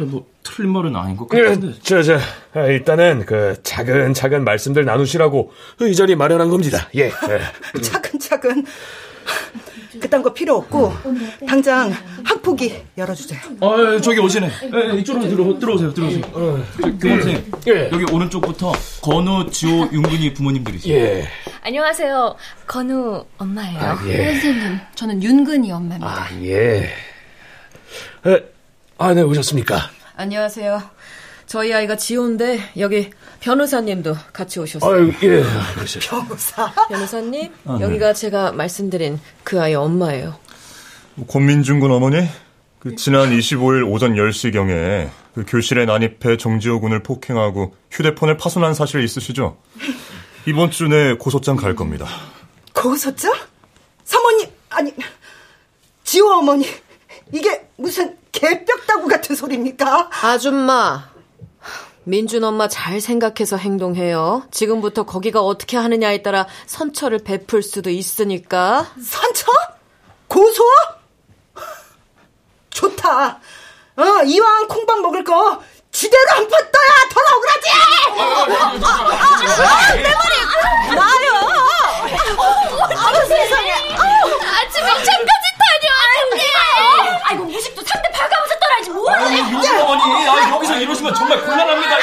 [0.00, 1.68] 뭐 틀린 말은 아닌 것 같은데.
[1.68, 2.18] 예, 저, 저,
[2.54, 6.88] 아, 일단은 그 차근차근 말씀들 나누시라고 이 자리 마련한 겁니다.
[6.96, 7.06] 예.
[7.06, 7.10] 예.
[7.80, 8.64] 차근차근.
[10.00, 10.92] 그딴 거 필요 없고
[11.46, 11.92] 당장
[12.24, 13.40] 학폭이 열어주세요.
[13.60, 14.46] 아 저기 오시네.
[14.46, 15.94] 에, 이쪽으로 들어, 들어오세요.
[15.94, 16.22] 들어오세요.
[16.32, 17.52] 어, 교감 선생님.
[17.68, 17.90] 예.
[17.92, 20.94] 여기 오른쪽부터 건우, 지호, 윤근이 부모님들이세요.
[20.94, 21.28] 예.
[21.62, 22.36] 안녕하세요.
[22.66, 23.78] 건우 엄마예요.
[23.80, 24.32] 아, 예.
[24.32, 26.06] 선생님, 저는 윤근이 엄마입니다.
[26.22, 26.90] 아, 예.
[28.26, 28.42] 에,
[28.98, 29.90] 아, 네, 오셨습니까?
[30.16, 30.82] 안녕하세요.
[31.46, 34.92] 저희 아이가 지호인데 여기 변호사님도 같이 오셨어요.
[34.92, 35.42] 아유, 예.
[36.00, 36.72] 변호사?
[36.88, 37.84] 변호사님, 아, 네.
[37.84, 40.36] 여기가 제가 말씀드린 그 아이 엄마예요.
[41.28, 42.28] 권민준 군 어머니,
[42.80, 49.56] 그 지난 25일 오전 10시경에 그 교실에 난입해 정지호 군을 폭행하고 휴대폰을 파손한 사실 있으시죠?
[50.46, 52.06] 이번 주 내 고소장 갈 겁니다.
[52.74, 53.32] 고소장?
[54.04, 54.92] 사모님, 아니,
[56.04, 56.66] 지호 어머니.
[57.32, 60.10] 이게 무슨 개뼈다구 같은 소리입니까?
[60.22, 61.08] 아줌마,
[62.04, 64.44] 민준 엄마 잘 생각해서 행동해요.
[64.52, 68.86] 지금부터 거기가 어떻게 하느냐에 따라 선처를 베풀 수도 있으니까.
[68.94, 69.46] 선처?
[70.28, 70.62] 고소?
[72.70, 73.40] 좋다.
[73.96, 77.70] 어, 이왕 콩밥 먹을 거 지대로 한판 떠야 더 억울하지!
[78.84, 80.94] 아, 내 머리!
[80.94, 81.28] 나요!
[82.96, 83.72] 아우 세상에!
[83.72, 85.37] 아침에 잠까
[85.80, 87.20] 지 다녀왔는데!
[87.24, 89.36] 아이고 무식도 상대 봐가면서 떠나지 뭐하지?
[89.38, 91.96] 윤준 어머니, 아, 여기서 이러시면 정말 곤란합니다.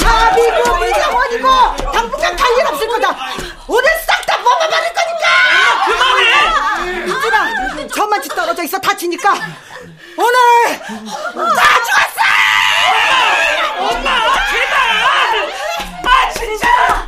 [0.00, 1.48] 샵이고 물병원이고
[1.92, 3.14] 당분간 갈 일 없을 거다.
[3.66, 5.26] 오늘 싹 다 뽑아버릴 거니까!
[5.86, 7.04] 그만해!
[7.04, 9.34] 민준아, 저만치 떨어져 있어 다치니까
[10.16, 12.20] 오늘 다 죽었어!
[13.78, 14.10] 엄마,
[14.50, 14.74] 제발!
[16.06, 17.05] 아, 진짜!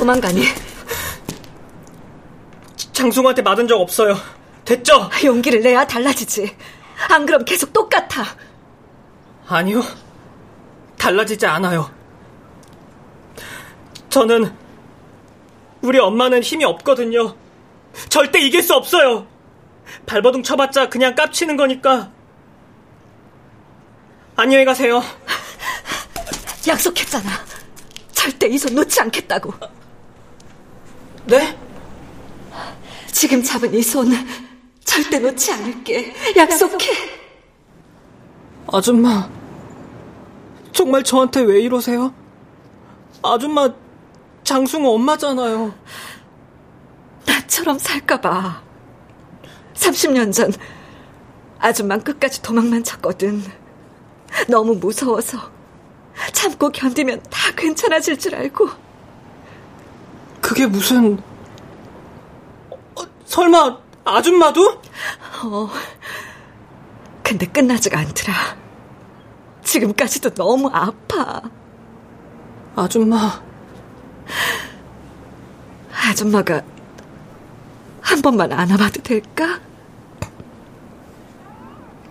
[0.00, 0.44] 도망가니?
[2.94, 4.16] 장승호한테 맞은 적 없어요.
[4.64, 5.10] 됐죠?
[5.22, 6.56] 용기를 내야 달라지지.
[7.10, 8.24] 안 그럼 계속 똑같아.
[9.46, 9.82] 아니요.
[10.96, 11.90] 달라지지 않아요.
[14.08, 14.56] 저는
[15.82, 17.36] 우리 엄마는 힘이 없거든요.
[18.08, 19.26] 절대 이길 수 없어요.
[20.06, 22.10] 발버둥 쳐봤자 그냥 깝치는 거니까.
[24.36, 25.02] 안녕히 가세요.
[26.66, 27.28] 약속했잖아.
[28.12, 29.52] 절대 이 손 놓지 않겠다고.
[31.26, 31.56] 네?
[33.12, 34.10] 지금 잡은 이 손
[34.84, 36.14] 절대 놓지 않을게.
[36.36, 36.86] 약속해.
[38.72, 39.28] 아줌마,
[40.72, 42.12] 정말 저한테 왜 이러세요?
[43.22, 43.72] 아줌마,
[44.42, 45.74] 장승호 엄마잖아요.
[47.26, 48.62] 나처럼 살까봐.
[49.74, 50.52] 30년 전
[51.58, 53.42] 아줌만 끝까지 도망만 쳤거든.
[54.48, 55.38] 너무 무서워서
[56.32, 58.68] 참고 견디면 다 괜찮아질 줄 알고.
[60.50, 61.16] 그게 무슨...
[62.70, 64.82] 어, 설마 아줌마도?
[65.44, 65.70] 어.
[67.22, 68.34] 근데 끝나지가 않더라.
[69.62, 71.40] 지금까지도 너무 아파.
[72.74, 73.40] 아줌마.
[75.94, 76.62] 아줌마가
[78.00, 79.60] 한 번만 안아봐도 될까?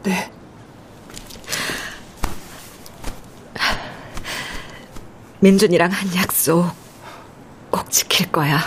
[0.04, 0.32] 네.
[5.42, 6.89] 민준이랑 한 약속 꼭
[8.20, 8.60] 지킬 거야.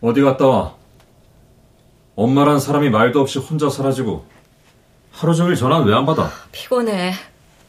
[0.00, 0.77] 어디 갔다 와?
[2.22, 4.26] 엄마란 사람이 말도 없이 혼자 사라지고
[5.12, 6.32] 하루 종일 전화 왜 안 받아?
[6.50, 7.14] 피곤해.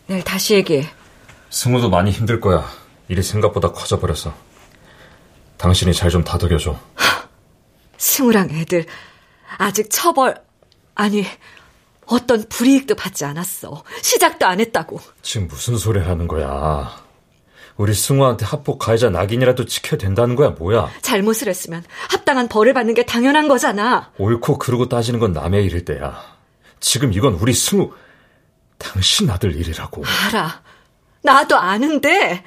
[0.08, 0.90] 내일 다시 얘기해.
[1.52, 2.68] 승우도 많이 힘들 거야.
[3.10, 4.34] 일이 생각보다 커져버렸어.
[5.58, 6.76] 당신이 잘 좀 다독여줘.
[7.98, 8.88] 승우랑 애들
[9.60, 10.42] 아직 처벌
[10.96, 11.26] 아니
[12.08, 13.84] 어떤 불이익도 받지 않았어.
[14.02, 15.00] 시작도 안 했다고.
[15.22, 16.92] 지금 무슨 소리 하는 거야?
[17.80, 20.92] 우리 승우한테 합법 가해자 낙인이라도 지켜야 된다는 거야, 뭐야?
[21.02, 24.12] 잘못을 했으면 합당한 벌을 받는 게 당연한 거잖아.
[24.18, 26.22] 옳고 그르고 따지는 건 남의 일일 때야.
[26.82, 27.90] 지금 이건 우리 승우,
[28.78, 30.04] 당신 아들 일이라고.
[30.06, 30.62] 알아.
[31.22, 32.44] 나도 아는데.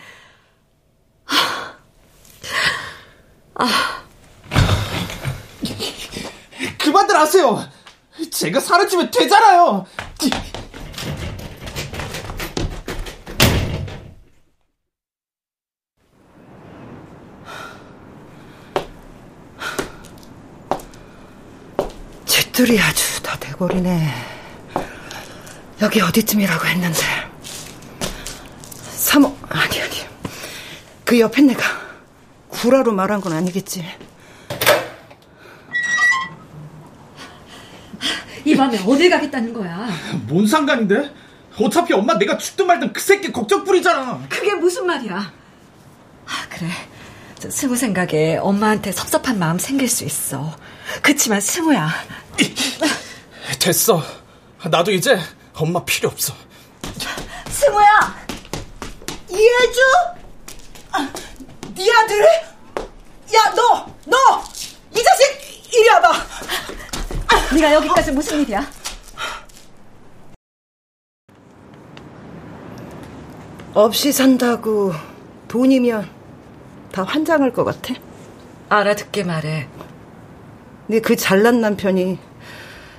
[1.25, 1.75] 아.
[3.55, 4.03] 아.
[6.77, 7.67] 그만들 하세요.
[8.31, 9.87] 제가 사라지면 되잖아요.
[22.53, 24.13] 쥐들이 아주 다 대거리네.
[25.81, 26.99] 여기 어디쯤이라고 했는데.
[28.95, 29.97] 3호, 아니, 아니.
[31.05, 31.63] 그 옆에 내가
[32.49, 33.85] 구라로 말한 건 아니겠지.
[38.45, 39.89] 이 밤에 어딜 가겠다는 거야?
[40.27, 41.11] 뭔 상관인데?
[41.59, 44.21] 어차피 엄마 내가 죽든 말든 그 새끼 걱정 뿌리잖아.
[44.29, 45.17] 그게 무슨 말이야?
[46.27, 46.69] 아, 그래.
[47.39, 50.55] 저 승우 생각에 엄마한테 섭섭한 마음 생길 수 있어.
[51.01, 51.89] 그치만 승우야.
[53.59, 54.03] 됐어.
[54.65, 55.19] 나도 이제
[55.55, 56.35] 엄마 필요 없어.
[57.49, 58.17] 승우야!
[59.31, 59.81] 이해해줘?
[60.93, 61.13] 아,
[61.75, 62.25] 네 아들?
[63.35, 63.87] 야, 너!
[64.07, 64.17] 너!
[64.91, 65.73] 이 자식!
[65.75, 66.13] 이리 와봐!
[66.13, 68.67] 아, 네가 여기까지 무슨 일이야?
[73.75, 74.93] 없이 산다고
[75.49, 76.09] 돈이면
[76.93, 77.95] 다 환장할 것 같아?
[78.69, 79.69] 알아듣게 말해.
[80.93, 82.19] 네그 잘난 남편이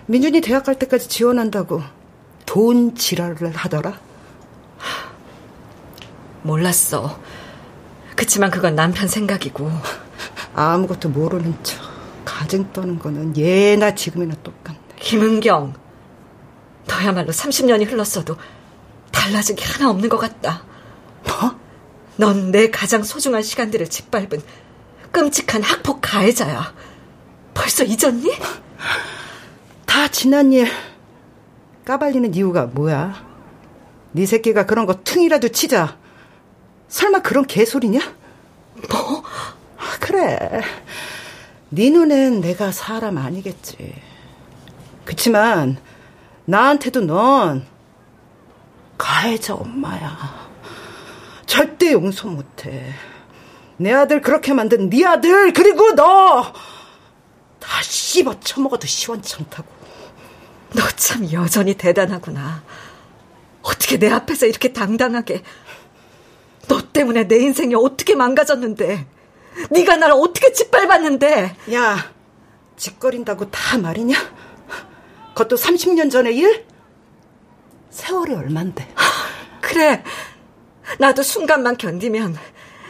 [0.07, 1.83] 민준이 대학 갈 때까지 지원한다고
[2.47, 3.99] 돈 지랄을 하더라?
[6.41, 7.19] 몰랐어.
[8.15, 9.69] 그치만 그건 남편 생각이고.
[10.55, 11.83] 아무것도 모르는 척
[12.25, 14.79] 가증 떠는 거는 예나 지금이나 똑같네.
[14.99, 15.75] 김은경,
[16.87, 18.37] 너야말로 30년이 흘렀어도
[19.11, 20.63] 달라진 게 하나 없는 것 같다.
[21.25, 21.59] 뭐?
[22.17, 24.41] 넌 내 가장 소중한 시간들을 짓밟은
[25.11, 26.73] 끔찍한 학폭 가해자야.
[27.53, 28.31] 벌써 잊었니?
[29.85, 30.67] 다 지난 일
[31.85, 33.25] 까발리는 이유가 뭐야?
[34.13, 35.97] 네 새끼가 그런 거 퉁이라도 치자.
[36.87, 37.99] 설마 그런 개소리냐?
[38.89, 39.23] 뭐?
[39.77, 40.61] 아, 그래.
[41.69, 43.93] 네 눈엔 내가 사람 아니겠지.
[45.05, 45.77] 그치만
[46.45, 47.65] 나한테도 넌
[48.97, 50.43] 가해자 엄마야.
[51.45, 52.93] 절대 용서 못해.
[53.77, 56.53] 내 아들 그렇게 만든 네 아들 그리고 너
[57.63, 59.67] 다 씹어 처먹어도 시원찮다고.
[60.75, 62.63] 너 참 여전히 대단하구나.
[63.61, 65.43] 어떻게 내 앞에서 이렇게 당당하게
[66.67, 69.05] 너 때문에 내 인생이 어떻게 망가졌는데
[69.69, 72.11] 네가 날 어떻게 짓밟았는데 야
[72.75, 74.15] 짓거린다고 다 말이냐?
[75.29, 76.65] 그것도 30년 전의 일?
[77.91, 78.93] 세월이 얼만데
[79.61, 80.03] 그래
[80.99, 82.35] 나도 순간만 견디면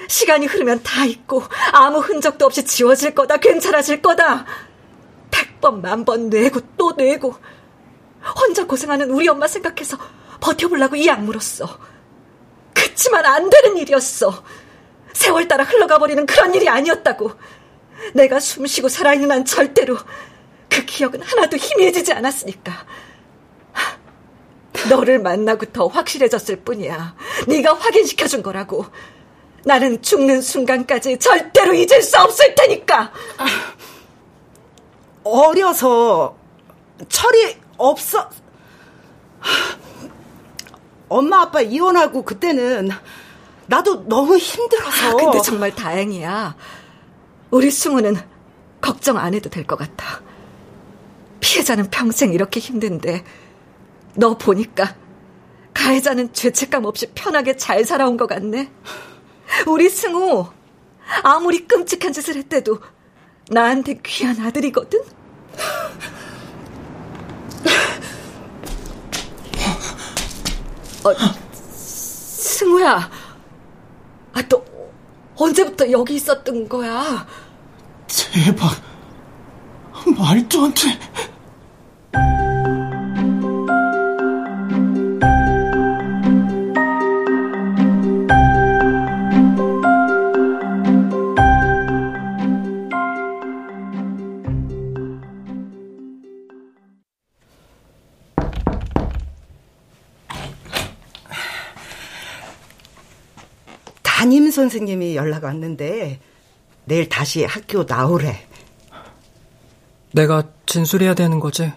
[0.07, 4.45] 시간이 흐르면 다 잊고 아무 흔적도 없이 지워질 거다 괜찮아질 거다.
[5.31, 7.35] 백번 만 번 뇌고 또 뇌고.
[8.39, 9.97] 혼자 고생하는 우리 엄마 생각해서
[10.39, 11.79] 버텨보려고 이 약물었어.
[12.73, 14.43] 그치만 안 되는 일이었어.
[15.13, 17.31] 세월 따라 흘러가 버리는 그런 일이 아니었다고.
[18.13, 19.97] 내가 숨쉬고 살아있는 한 절대로
[20.69, 22.85] 그 기억은 하나도 희미해지지 않았으니까.
[24.89, 27.15] 너를 만나고 더 확실해졌을 뿐이야.
[27.47, 28.85] 네가 확인시켜준 거라고
[29.65, 33.11] 나는 죽는 순간까지 절대로 잊을 수 없을 테니까.
[35.23, 36.35] 어려서
[37.07, 38.29] 철이 없어.
[41.07, 42.89] 엄마 아빠 이혼하고 그때는
[43.67, 45.09] 나도 너무 힘들어서.
[45.09, 46.55] 아, 근데 정말 다행이야.
[47.51, 48.15] 우리 승우는
[48.81, 50.21] 걱정 안 해도 될 것 같아.
[51.39, 53.23] 피해자는 평생 이렇게 힘든데
[54.15, 54.95] 너 보니까
[55.73, 58.71] 가해자는 죄책감 없이 편하게 잘 살아온 것 같네.
[59.67, 60.47] 우리 승우
[61.23, 62.79] 아무리 끔찍한 짓을 했대도
[63.49, 64.99] 나한테 귀한 아들이거든.
[71.05, 71.13] 어,
[71.73, 73.09] 승우야,
[74.33, 74.63] 아, 너
[75.35, 77.27] 언제부터 여기 있었던 거야?
[78.07, 78.81] 대박,
[80.17, 80.99] 말도 안 돼.
[104.53, 106.19] 선생님이 연락 왔는데
[106.85, 108.47] 내일 다시 학교 나오래.
[110.11, 111.73] 내가 진술해야 되는 거지?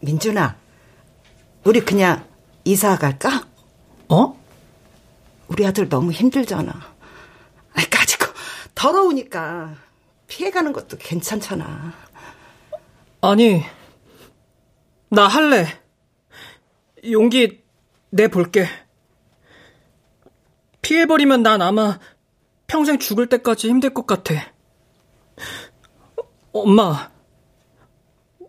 [0.00, 0.56] 민준아,
[1.64, 2.26] 우리 그냥
[2.64, 3.46] 이사 갈까?
[4.08, 4.38] 어?
[5.48, 6.72] 우리 아들 너무 힘들잖아.
[7.74, 8.26] 아이, 가지고
[8.74, 9.74] 더러우니까
[10.28, 11.92] 피해가는 것도 괜찮잖아.
[13.20, 13.64] 아니,
[15.10, 15.66] 나 할래.
[17.10, 17.64] 용기
[18.10, 18.68] 내볼게.
[20.88, 22.00] 피해버리면 난 아마
[22.66, 24.34] 평생 죽을 때까지 힘들 것 같아.
[26.50, 27.10] 엄마,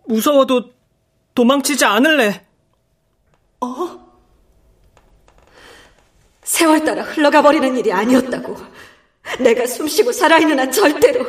[0.06, 0.70] 무서워도
[1.34, 2.46] 도망치지 않을래.
[3.60, 4.10] 어?
[6.42, 8.56] 세월 따라 흘러가 버리는 일이 아니었다고.
[9.40, 11.26] 내가 숨쉬고 살아있는 한 절대로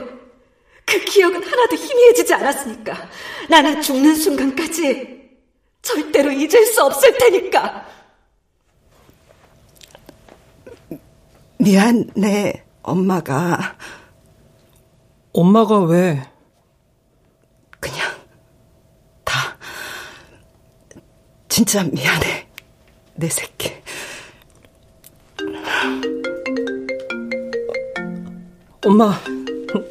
[0.86, 3.10] 그 기억은 하나도 희미해지지 않았으니까
[3.50, 5.30] 나는 죽는 순간까지
[5.82, 8.01] 절대로 잊을 수 없을 테니까.
[11.62, 13.78] 미안해, 엄마가.
[15.32, 16.20] 엄마가 왜?
[17.80, 18.12] 그냥,
[19.24, 19.56] 다,
[21.48, 22.48] 진짜 미안해,
[23.14, 23.80] 내 새끼.
[28.84, 29.14] 엄마,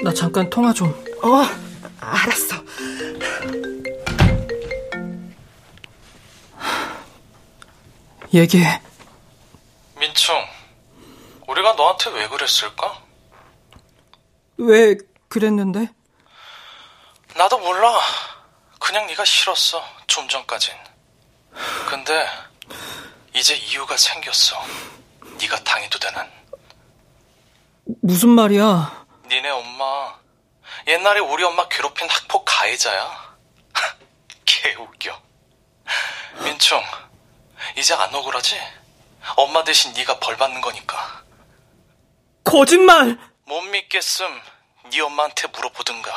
[0.02, 0.88] 나 잠깐 통화 좀.
[1.22, 1.44] 어,
[2.00, 2.56] 알았어.
[8.34, 8.89] 얘기해.
[11.60, 13.02] 우리가 너한테 왜 그랬을까?
[14.56, 14.96] 왜
[15.28, 15.90] 그랬는데?
[17.36, 17.98] 나도 몰라.
[18.78, 19.82] 그냥 네가 싫었어.
[20.06, 20.74] 좀 전까진.
[21.86, 22.26] 근데
[23.34, 24.64] 이제 이유가 생겼어.
[25.38, 26.30] 네가 당해도 되는.
[28.02, 29.06] 무슨 말이야?
[29.26, 30.14] 니네 엄마
[30.86, 33.36] 옛날에 우리 엄마 괴롭힌 학폭 가해자야.
[34.44, 35.20] 개 웃겨.
[36.42, 36.82] 민충,
[37.76, 38.58] 이제 안 억울하지?
[39.36, 41.19] 엄마 대신 네가 벌 받는 거니까.
[42.44, 43.18] 거짓말!
[43.46, 44.26] 못 믿겠음.
[44.90, 46.10] 네 엄마한테 물어보든가.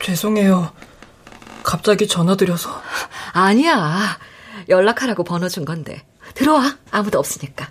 [0.00, 0.74] 죄송해요.
[1.62, 2.82] 갑자기 전화드려서.
[3.32, 4.18] 아니야.
[4.68, 6.04] 연락하라고 번호 준 건데.
[6.34, 6.76] 들어와.
[6.90, 7.70] 아무도 없으니까.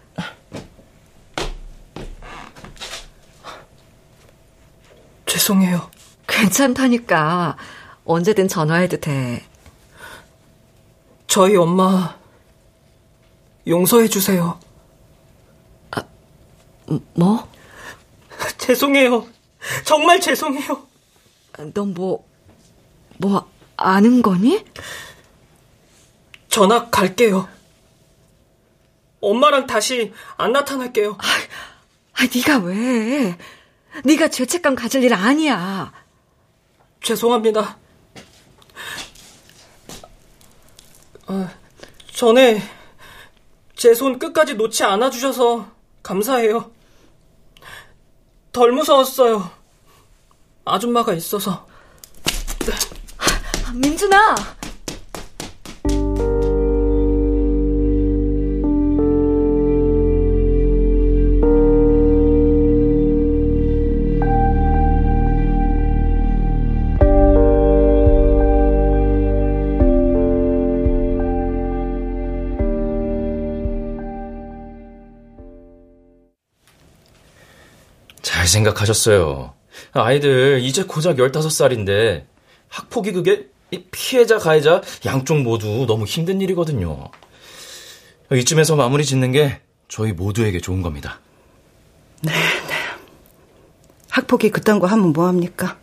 [5.42, 5.90] 죄송해요.
[6.28, 7.58] 괜찮다니까.
[8.06, 9.44] 언제든 전화해도 돼.
[11.26, 12.16] 저희 엄마
[13.66, 14.60] 용서해 주세요.
[15.92, 16.04] 아,
[17.16, 17.50] 뭐?
[18.60, 19.28] 죄송해요.
[19.84, 20.88] 정말 죄송해요.
[21.74, 22.28] 넌 뭐,
[23.18, 24.64] 뭐, 아는 거니?
[26.50, 27.48] 전학 갈게요.
[29.22, 31.14] 엄마랑 다시 안 나타날게요.
[31.14, 31.24] 아,
[32.14, 33.38] 아 네가 왜?
[34.04, 35.92] 네가 죄책감 가질 일 아니야.
[37.02, 37.78] 죄송합니다.
[41.28, 41.50] 아,
[42.14, 42.62] 전에
[43.76, 45.68] 제 손 끝까지 놓지 않아 주셔서
[46.04, 46.72] 감사해요.
[48.52, 49.50] 덜 무서웠어요.
[50.66, 51.68] 아줌마가 있어서.
[53.74, 54.36] 민준아!
[78.52, 79.54] 생각하셨어요.
[79.94, 82.26] 아이들 이제 고작 15살인데
[82.70, 83.48] 학폭이 그게
[83.92, 87.10] 피해자 가해자 양쪽 모두 너무 힘든 일이거든요.
[88.32, 91.20] 이쯤에서 마무리 짓는 게 저희 모두에게 좋은 겁니다.
[92.22, 92.76] 네, 네.
[94.10, 95.78] 학폭이 그딴 거 하면 뭐합니까?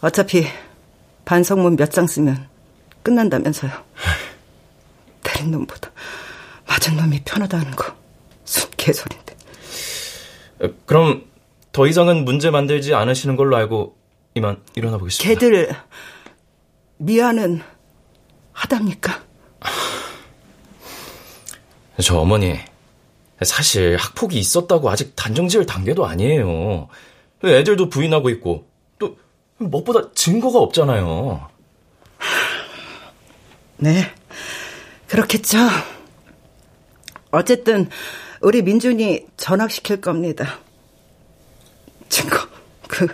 [0.00, 0.46] 어차피
[1.24, 2.48] 반성문 몇 장 쓰면
[3.02, 3.70] 끝난다면서요.
[5.22, 5.90] 때린 놈보다
[6.66, 7.94] 맞은 놈이 편하다는 거.
[8.44, 9.36] 순 개소리인데.
[10.86, 11.24] 그럼
[11.72, 13.96] 더 이상은 문제 만들지 않으시는 걸로 알고
[14.34, 15.28] 이만 일어나 보겠습니다.
[15.40, 15.74] 걔들
[16.98, 17.62] 미안은
[18.52, 19.22] 하답니까?
[22.02, 22.58] 저 어머니
[23.42, 26.88] 사실 학폭이 있었다고 아직 단정지을 단계도 아니에요.
[27.44, 29.16] 애들도 부인하고 있고 또
[29.58, 31.48] 무엇보다 증거가 없잖아요.
[33.76, 34.12] 네,
[35.06, 35.58] 그렇겠죠.
[37.30, 37.88] 어쨌든
[38.40, 40.58] 우리 민준이 전학시킬 겁니다.
[42.08, 42.48] 증거,
[42.88, 43.06] 그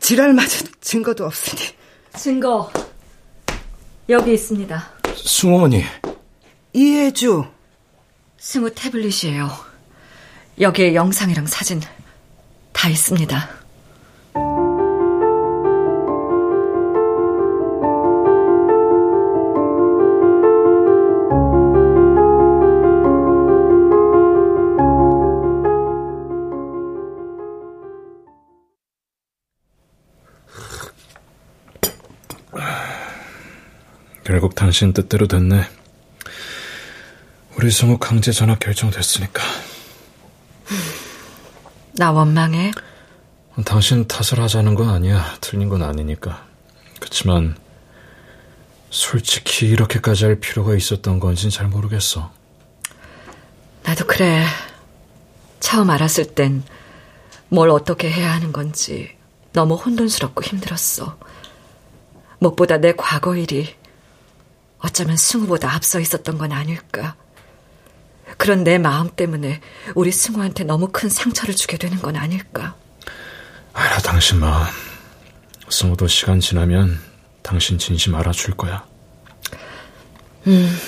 [0.00, 1.62] 지랄 맞은 증거도 없으니.
[2.16, 2.70] 증거
[4.08, 4.90] 여기 있습니다.
[5.16, 5.84] 승어머니.
[6.72, 7.44] 이해주.
[8.38, 9.50] 승우 태블릿이에요.
[10.60, 11.80] 여기에 영상이랑 사진
[12.72, 13.65] 다 있습니다.
[34.66, 35.64] 당신 뜻대로 됐네.
[37.56, 39.40] 우리 성우 강제 전학 결정됐으니까.
[41.92, 42.72] 나 원망해?
[43.64, 45.36] 당신 탓을 하자는 건 아니야.
[45.40, 46.44] 틀린 건 아니니까.
[46.98, 47.56] 그렇지만
[48.90, 52.32] 솔직히 이렇게까지 할 필요가 있었던 건진 잘 모르겠어.
[53.84, 54.44] 나도 그래.
[55.60, 56.64] 처음 알았을 땐
[57.48, 59.16] 뭘 어떻게 해야 하는 건지
[59.52, 61.16] 너무 혼돈스럽고 힘들었어.
[62.40, 63.76] 무엇보다 내 과거 일이
[64.86, 67.16] 어쩌면 승우보다 앞서 있었던 건 아닐까.
[68.38, 69.60] 그런 내 마음 때문에
[69.94, 72.76] 우리 승우한테 너무 큰 상처를 주게 되는 건 아닐까.
[73.72, 74.64] 알아, 당신 마음.
[75.68, 77.00] 승우도 시간 지나면
[77.42, 78.84] 당신 진심 알아줄 거야.
[80.46, 80.78] 음.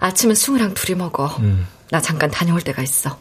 [0.00, 1.26] 아침은 승우랑 둘이 먹어.
[1.38, 1.66] 음.
[1.90, 3.18] 나 잠깐 다녀올 때가 있어.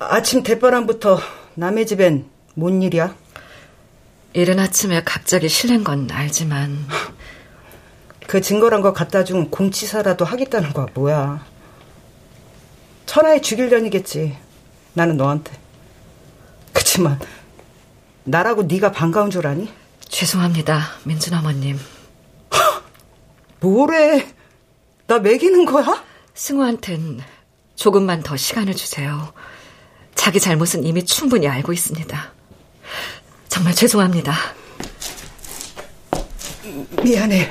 [0.00, 3.14] 아침 대바람부터 남의 집엔 뭔 일이야?
[4.32, 6.86] 이른 아침에 갑자기 실낸 건 알지만
[8.26, 11.46] 그 증거란 거 갖다 준 공치사라도 하겠다는 거야 뭐야
[13.06, 14.36] 천하에 죽일년이겠지
[14.94, 15.52] 나는 너한테
[16.72, 17.20] 그치만
[18.24, 19.72] 나라고 네가 반가운 줄 아니?
[20.00, 21.78] 죄송합니다 민준 어머님
[23.60, 24.26] 뭐래
[25.06, 26.02] 나 매기는 거야?
[26.34, 27.20] 승우한텐
[27.76, 29.32] 조금만 더 시간을 주세요
[30.14, 32.32] 자기 잘못은 이미 충분히 알고 있습니다
[33.48, 34.34] 정말 죄송합니다
[37.02, 37.50] 미안해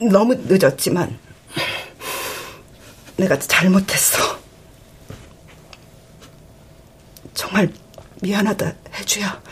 [0.00, 1.18] 너무 늦었지만
[3.18, 4.38] 내가 잘못했어.
[7.34, 7.72] 정말
[8.22, 9.42] 미안하다, 해주야.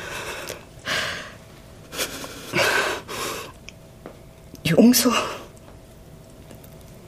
[4.71, 5.11] 용서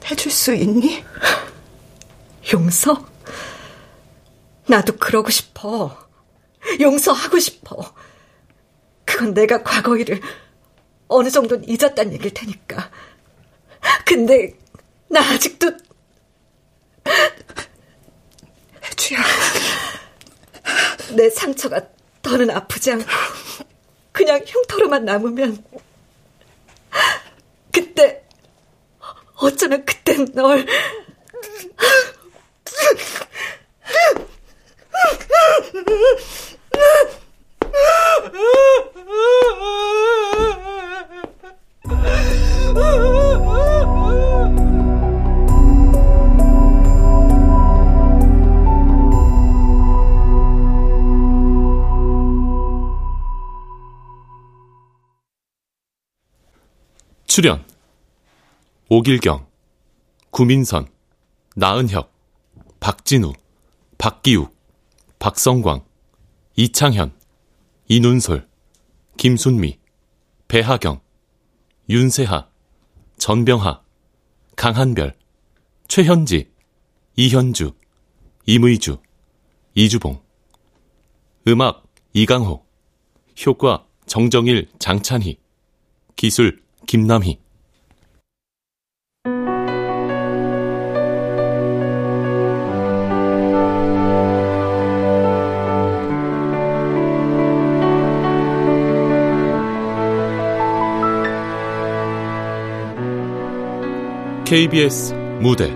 [0.05, 1.03] 해줄 수 있니?
[2.53, 3.07] 용서?
[4.67, 6.07] 나도 그러고 싶어.
[6.79, 7.93] 용서하고 싶어.
[9.05, 10.21] 그건 내가 과거 일을
[11.07, 12.91] 어느 정도는 잊었단 얘기일 테니까.
[14.05, 14.53] 근데
[15.07, 15.71] 나 아직도
[18.83, 19.19] 해주야
[21.15, 21.81] 내 상처가
[22.21, 23.05] 더는 아프지 않고
[24.11, 25.63] 그냥 흉터로만 남으면
[27.71, 28.23] 그때
[29.35, 30.65] 어쩌면 그땐 널
[57.39, 57.63] 출연.
[58.89, 59.47] 오길경,
[60.29, 60.89] 구민선,
[61.55, 62.11] 나은혁,
[62.81, 63.31] 박진우,
[63.97, 64.58] 박기욱,
[65.19, 65.83] 박성광,
[66.55, 67.13] 이창현,
[67.89, 68.47] 이눈솔,
[69.17, 69.77] 김순미,
[70.47, 71.01] 배하경,
[71.89, 72.47] 윤세하,
[73.17, 73.81] 전병하,
[74.55, 75.17] 강한별,
[75.89, 76.49] 최현지,
[77.17, 77.73] 이현주,
[78.45, 79.01] 임의주,
[79.75, 80.21] 이주봉.
[81.49, 82.65] 음악 이강호,
[83.45, 85.37] 효과 정정일, 장찬희,
[86.15, 87.41] 기술 김남희
[104.49, 105.71] KBS 무대.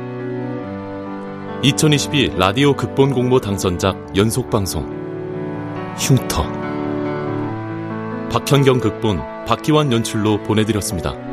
[1.62, 4.84] 2022 라디오 극본 공모 당선작 연속 방송.
[5.96, 6.42] 흉터.
[8.32, 11.33] 박현경 극본 박기환 연출로 보내드렸습니다.